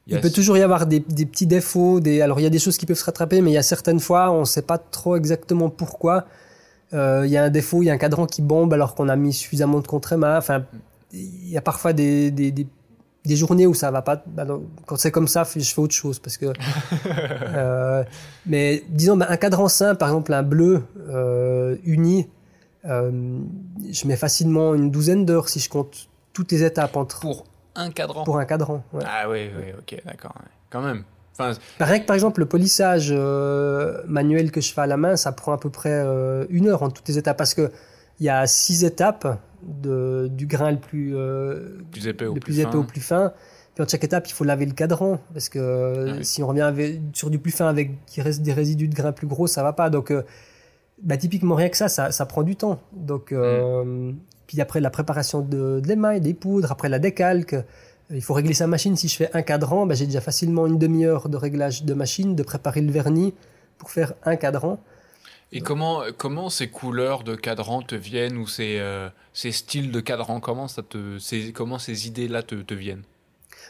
[0.05, 1.99] Il, il peut toujours y avoir des, des, petits défauts.
[1.99, 2.21] Des...
[2.21, 3.99] Alors il y a des choses qui peuvent se rattraper, mais il y a certaines
[3.99, 6.25] fois, on ne sait pas trop exactement pourquoi.
[6.93, 9.09] Euh, il y a un défaut, il y a un cadran qui bombe alors qu'on
[9.09, 10.37] a mis suffisamment de contre-main.
[10.37, 10.65] Enfin,
[11.11, 12.67] il y a parfois des, des, des,
[13.25, 14.23] des, journées où ça va pas.
[14.27, 16.45] Bah non, quand c'est comme ça, je fais autre chose parce que.
[17.07, 18.03] euh,
[18.45, 22.27] mais disons, bah, un cadran simple, par exemple un bleu euh, uni,
[22.85, 26.07] je mets facilement une douzaine d'heures si je compte
[26.37, 27.19] toutes les étapes entre.
[27.19, 28.23] Pour un cadran.
[28.23, 28.83] Pour un cadran.
[28.93, 29.03] Ouais.
[29.07, 30.33] Ah oui, oui, ok, d'accord.
[30.39, 30.45] Ouais.
[30.69, 31.03] Quand même.
[31.33, 35.15] Enfin, Pareil que par exemple le polissage euh, manuel que je fais à la main,
[35.15, 37.71] ça prend à peu près euh, une heure en toutes les étapes parce que
[38.19, 42.33] il y a six étapes de, du grain le plus, euh, plus épais, le au,
[42.33, 43.33] plus plus épais au plus fin.
[43.73, 46.25] Puis en chaque étape, il faut laver le cadran parce que Ah oui.
[46.25, 49.11] si on revient avec, sur du plus fin avec qui reste des résidus de grain
[49.11, 49.89] plus gros, ça va pas.
[49.91, 50.23] Donc euh,
[51.01, 52.79] bah, typiquement rien que ça, ça, ça prend du temps.
[52.93, 54.11] Donc euh,
[54.47, 57.55] puis après la préparation de, de l'émail, des poudres, après la décalque.
[58.09, 58.95] Il faut régler sa machine.
[58.95, 62.35] Si je fais un cadran, bah, j'ai déjà facilement une demi-heure de réglage de machine,
[62.35, 63.33] de préparer le vernis
[63.77, 64.79] pour faire un cadran.
[65.51, 69.99] Et comment, comment ces couleurs de cadran te viennent ou ces, euh, ces styles de
[69.99, 73.03] cadran, comment, ça te, ces, comment ces idées-là te, te viennent?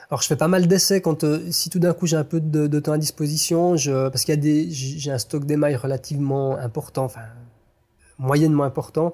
[0.09, 2.39] Alors je fais pas mal d'essais quand euh, si tout d'un coup j'ai un peu
[2.39, 5.75] de, de temps à disposition, je, parce qu'il y a des j'ai un stock d'émail
[5.75, 7.25] relativement important, enfin
[8.17, 9.13] moyennement important.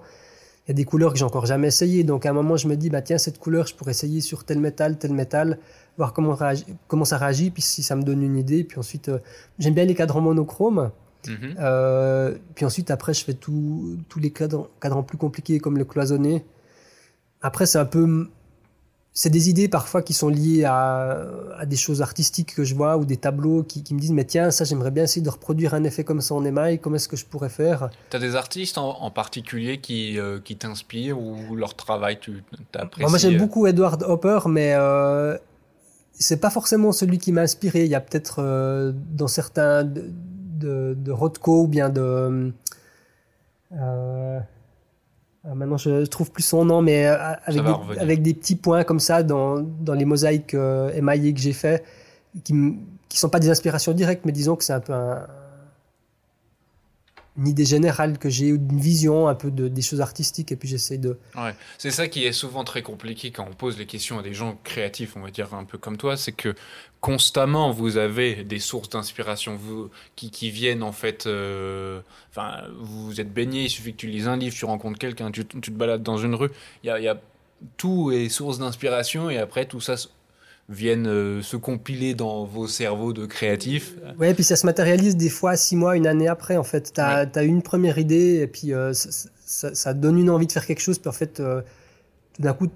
[0.65, 2.67] Il y a des couleurs que j'ai encore jamais essayé, donc à un moment je
[2.69, 5.59] me dis bah tiens cette couleur je pourrais essayer sur tel métal, tel métal,
[5.97, 9.09] voir comment réagi- comment ça réagit, puis si ça me donne une idée, puis ensuite
[9.09, 9.19] euh,
[9.59, 10.91] j'aime bien les cadrans monochromes.
[11.27, 11.55] Mhm.
[11.59, 16.43] Euh, puis ensuite, après, je fais tous les cadrans, cadrans plus compliqués comme le cloisonné.
[17.41, 18.27] Après, c'est un peu.
[19.15, 22.97] C'est des idées parfois qui sont liées à, à des choses artistiques que je vois
[22.97, 25.75] ou des tableaux qui, qui me disent Mais tiens, ça, j'aimerais bien essayer de reproduire
[25.75, 26.79] un effet comme ça en émail.
[26.79, 27.91] Comment est-ce que je pourrais faire?
[28.09, 33.03] T'as des artistes en, en particulier qui, euh, qui t'inspirent ou leur travail tu t'apprécies
[33.03, 35.37] Bon, Moi, j'aime beaucoup Edward Hopper, mais euh,
[36.13, 37.85] c'est pas forcément celui qui m'a inspiré.
[37.85, 40.09] Il y a peut-être euh, dans certains de,
[40.57, 42.51] de, de Rothko ou bien de.
[45.45, 48.83] Euh, maintenant, je trouve plus son nom, mais euh, avec, des, avec des petits points
[48.83, 51.83] comme ça dans, dans les mosaïques euh, émaillées que j'ai fait,
[52.43, 52.53] qui,
[53.09, 55.27] qui sont pas des inspirations directes, mais disons que c'est un peu un,
[57.37, 60.67] une idée générale que j'ai, une vision un peu de, des choses artistiques, et puis
[60.67, 61.17] j'essaie de.
[61.35, 64.33] Ouais, c'est ça qui est souvent très compliqué quand on pose les questions à des
[64.33, 66.53] gens créatifs, on va dire un peu comme toi, c'est que
[67.01, 69.59] constamment vous avez des sources d'inspiration
[70.15, 71.25] qui, qui viennent en fait.
[71.27, 72.01] euh,
[72.79, 75.59] vous êtes baigné, il suffit que tu lises un livre, tu rencontres quelqu'un, tu, tu
[75.59, 76.49] te balades dans une rue,
[76.83, 77.19] il y a, y a
[77.77, 79.95] tout est source d'inspiration et après tout ça
[80.69, 83.95] viennent euh, se compiler dans vos cerveaux de créatifs.
[84.17, 86.57] Ouais, puis ça se matérialise des fois six mois, une année après.
[86.57, 90.29] En fait, t'as as une première idée et puis euh, ça, ça, ça donne une
[90.29, 90.99] envie de faire quelque chose.
[90.99, 91.61] Puis en fait, euh,
[92.33, 92.67] tout d'un coup,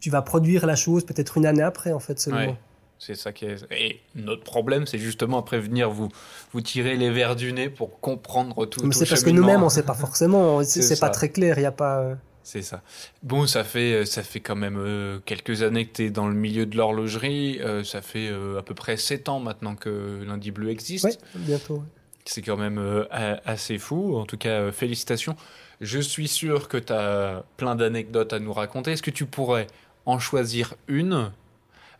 [0.00, 2.40] tu vas produire la chose peut-être une année après, en fait, seulement.
[2.40, 2.58] Ouais.
[2.98, 3.56] C'est ça qui est.
[3.70, 6.10] Et notre problème, c'est justement après venir vous,
[6.52, 8.84] vous tirer les verres du nez pour comprendre tout.
[8.84, 10.62] Mais c'est parce que nous-mêmes, on sait pas forcément.
[10.64, 11.58] C'est pas très clair.
[11.58, 12.18] Il y a pas.
[12.40, 12.82] Euh, C'est ça.
[13.22, 16.34] Bon, ça fait, ça fait quand même euh, quelques années que tu es dans le
[16.34, 17.60] milieu de l'horlogerie.
[17.60, 21.04] Euh, ça fait euh, à peu près 7 ans maintenant que Lundi Bleu existe.
[21.04, 21.76] Ouais, bientôt.
[21.76, 21.82] ouais.
[22.24, 23.04] C'est quand même euh,
[23.44, 24.16] assez fou.
[24.16, 25.36] En tout cas, euh, félicitations.
[25.80, 28.92] Je suis sûr que tu as plein d'anecdotes à nous raconter.
[28.92, 29.66] Est-ce que tu pourrais
[30.06, 31.32] en choisir une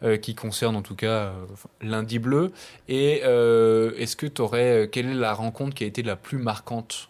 [0.03, 1.33] euh, qui concerne en tout cas euh,
[1.81, 2.53] Lundi Bleu?
[2.89, 4.89] Et euh, est-ce que tu aurais.
[4.93, 7.09] quelle est la rencontre qui a été la plus marquante?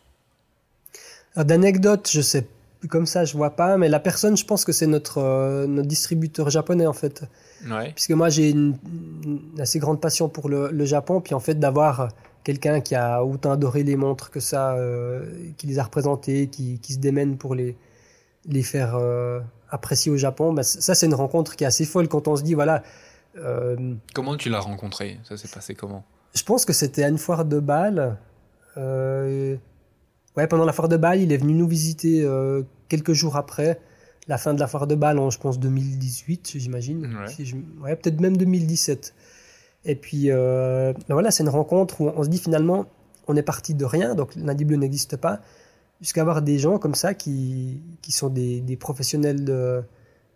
[1.35, 2.47] Alors, D'anecdotes, je sais
[2.89, 3.77] comme ça, je vois pas.
[3.77, 7.23] Mais la personne, je pense que c'est notre euh, notre distributeur japonais en fait.
[7.69, 7.93] Ouais.
[7.95, 8.79] puisque moi j'ai une,
[9.25, 12.09] une assez grande passion pour le, le Japon, puis en fait d'avoir
[12.43, 15.27] quelqu'un qui a autant adoré les montres que ça, euh,
[15.59, 17.77] qui les a représentées, qui, qui se démène pour les,
[18.47, 22.09] les faire euh, apprécier au Japon, c- ça c'est une rencontre qui est assez folle
[22.09, 22.83] quand on se dit voilà,
[24.15, 25.19] Comment tu l'as rencontré?
[25.25, 26.03] Ça s'est passé comment?
[26.35, 28.17] je pense que c'était à une foire de Bâle.
[28.77, 29.57] Euh,
[30.41, 33.81] ouais, pendant la foire de Bâle, il est venu nous visiter euh, quelques jours après
[34.29, 37.07] la fin de la foire de Bâle, en je pense 2018, j'imagine.
[37.07, 37.29] Ouais.
[37.29, 39.15] Si je- ouais, peut-être même 2017.
[39.87, 42.87] Et puis euh, ben voilà, c'est une rencontre où on se dit finalement,
[43.29, 45.41] on est parti de rien, donc lundi bleu n'existe pas,
[46.01, 49.83] jusqu'à avoir des gens comme ça qui, qui sont des, des professionnels de,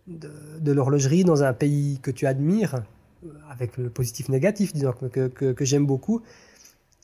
[0.07, 2.83] de, de l'horlogerie dans un pays que tu admires,
[3.25, 6.21] euh, avec le positif négatif, disons, que, que, que j'aime beaucoup.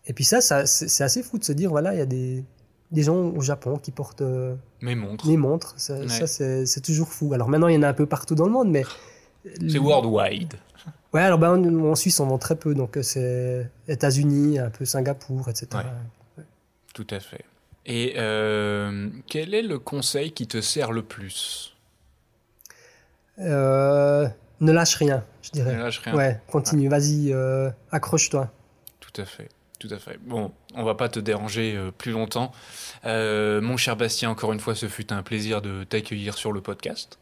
[0.07, 2.43] Et puis ça, ça c'est assez fou de se dire, voilà, il y a des,
[2.91, 5.73] des gens au Japon qui portent euh, Mes montres.
[5.77, 6.07] Ça, Ouais.
[6.07, 7.33] ça, c'est toujours fou.
[7.33, 8.83] Alors maintenant, il y en a un peu partout dans le monde, mais...
[9.67, 10.53] C'est worldwide.
[11.13, 14.69] Ouais, alors ben, en, en Suisse, on vend très peu, donc euh, c'est États-Unis, un
[14.69, 15.67] peu Singapour, etc.
[16.37, 16.43] Ouais.
[16.93, 17.43] Tout à fait.
[17.85, 21.75] Et euh, quel est le conseil qui te sert le plus?
[23.39, 24.27] Euh,
[24.59, 25.73] ne lâche rien, je dirais.
[25.75, 26.15] Ne lâche rien.
[26.15, 27.33] Ouais, continue, vas-y,
[27.91, 28.51] accroche-toi.
[28.99, 29.49] Tout à fait.
[29.81, 30.19] Tout à fait.
[30.21, 32.51] Bon, on va pas te déranger euh, plus longtemps.
[33.05, 36.61] Euh, mon cher Bastien, encore une fois, ce fut un plaisir de t'accueillir sur le
[36.61, 37.17] podcast.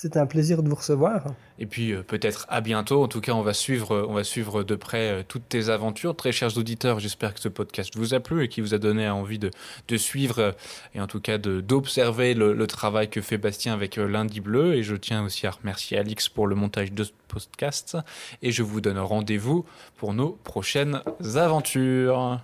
[0.00, 1.26] C'était un plaisir de vous recevoir.
[1.58, 3.04] Et puis euh, peut-être à bientôt.
[3.04, 6.16] En tout cas, on va suivre, on va suivre de près euh, toutes tes aventures.
[6.16, 9.10] Très chers auditeurs, j'espère que ce podcast vous a plu et qui vous a donné
[9.10, 9.50] envie de,
[9.98, 10.52] suivre euh,
[10.94, 14.72] et en tout cas d'observer le, le travail que fait Bastien avec Lundi Bleu.
[14.72, 17.98] Et je tiens aussi à remercier Alix pour le montage de ce podcast.
[18.40, 19.66] Et je vous donne rendez-vous
[19.98, 21.02] pour nos prochaines
[21.34, 22.40] aventures.